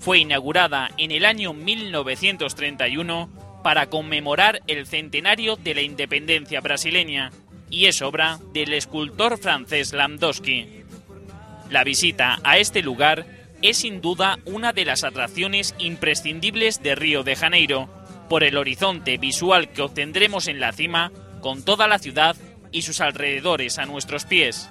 Fue 0.00 0.18
inaugurada 0.18 0.90
en 0.98 1.12
el 1.12 1.24
año 1.24 1.52
1931 1.52 3.30
para 3.62 3.86
conmemorar 3.86 4.60
el 4.66 4.86
centenario 4.86 5.56
de 5.56 5.74
la 5.74 5.82
independencia 5.82 6.60
brasileña 6.60 7.30
y 7.74 7.86
es 7.86 8.02
obra 8.02 8.38
del 8.52 8.72
escultor 8.72 9.36
francés 9.36 9.92
Landowski. 9.92 10.84
La 11.70 11.82
visita 11.82 12.38
a 12.44 12.58
este 12.58 12.82
lugar 12.82 13.26
es 13.62 13.78
sin 13.78 14.00
duda 14.00 14.38
una 14.44 14.72
de 14.72 14.84
las 14.84 15.02
atracciones 15.02 15.74
imprescindibles 15.78 16.84
de 16.84 16.94
Río 16.94 17.24
de 17.24 17.34
Janeiro, 17.34 17.88
por 18.28 18.44
el 18.44 18.56
horizonte 18.58 19.18
visual 19.18 19.70
que 19.70 19.82
obtendremos 19.82 20.46
en 20.46 20.60
la 20.60 20.72
cima, 20.72 21.10
con 21.40 21.64
toda 21.64 21.88
la 21.88 21.98
ciudad 21.98 22.36
y 22.70 22.82
sus 22.82 23.00
alrededores 23.00 23.78
a 23.78 23.86
nuestros 23.86 24.24
pies. 24.24 24.70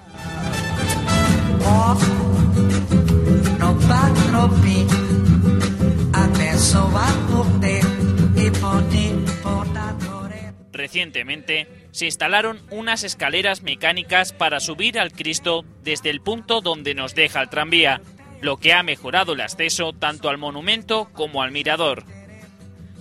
Recientemente 10.94 11.66
se 11.90 12.04
instalaron 12.04 12.62
unas 12.70 13.02
escaleras 13.02 13.62
mecánicas 13.62 14.32
para 14.32 14.60
subir 14.60 15.00
al 15.00 15.10
Cristo 15.10 15.64
desde 15.82 16.08
el 16.08 16.20
punto 16.20 16.60
donde 16.60 16.94
nos 16.94 17.16
deja 17.16 17.42
el 17.42 17.48
tranvía, 17.48 18.00
lo 18.40 18.58
que 18.58 18.72
ha 18.72 18.84
mejorado 18.84 19.32
el 19.32 19.40
acceso 19.40 19.92
tanto 19.92 20.28
al 20.28 20.38
monumento 20.38 21.10
como 21.12 21.42
al 21.42 21.50
mirador. 21.50 22.04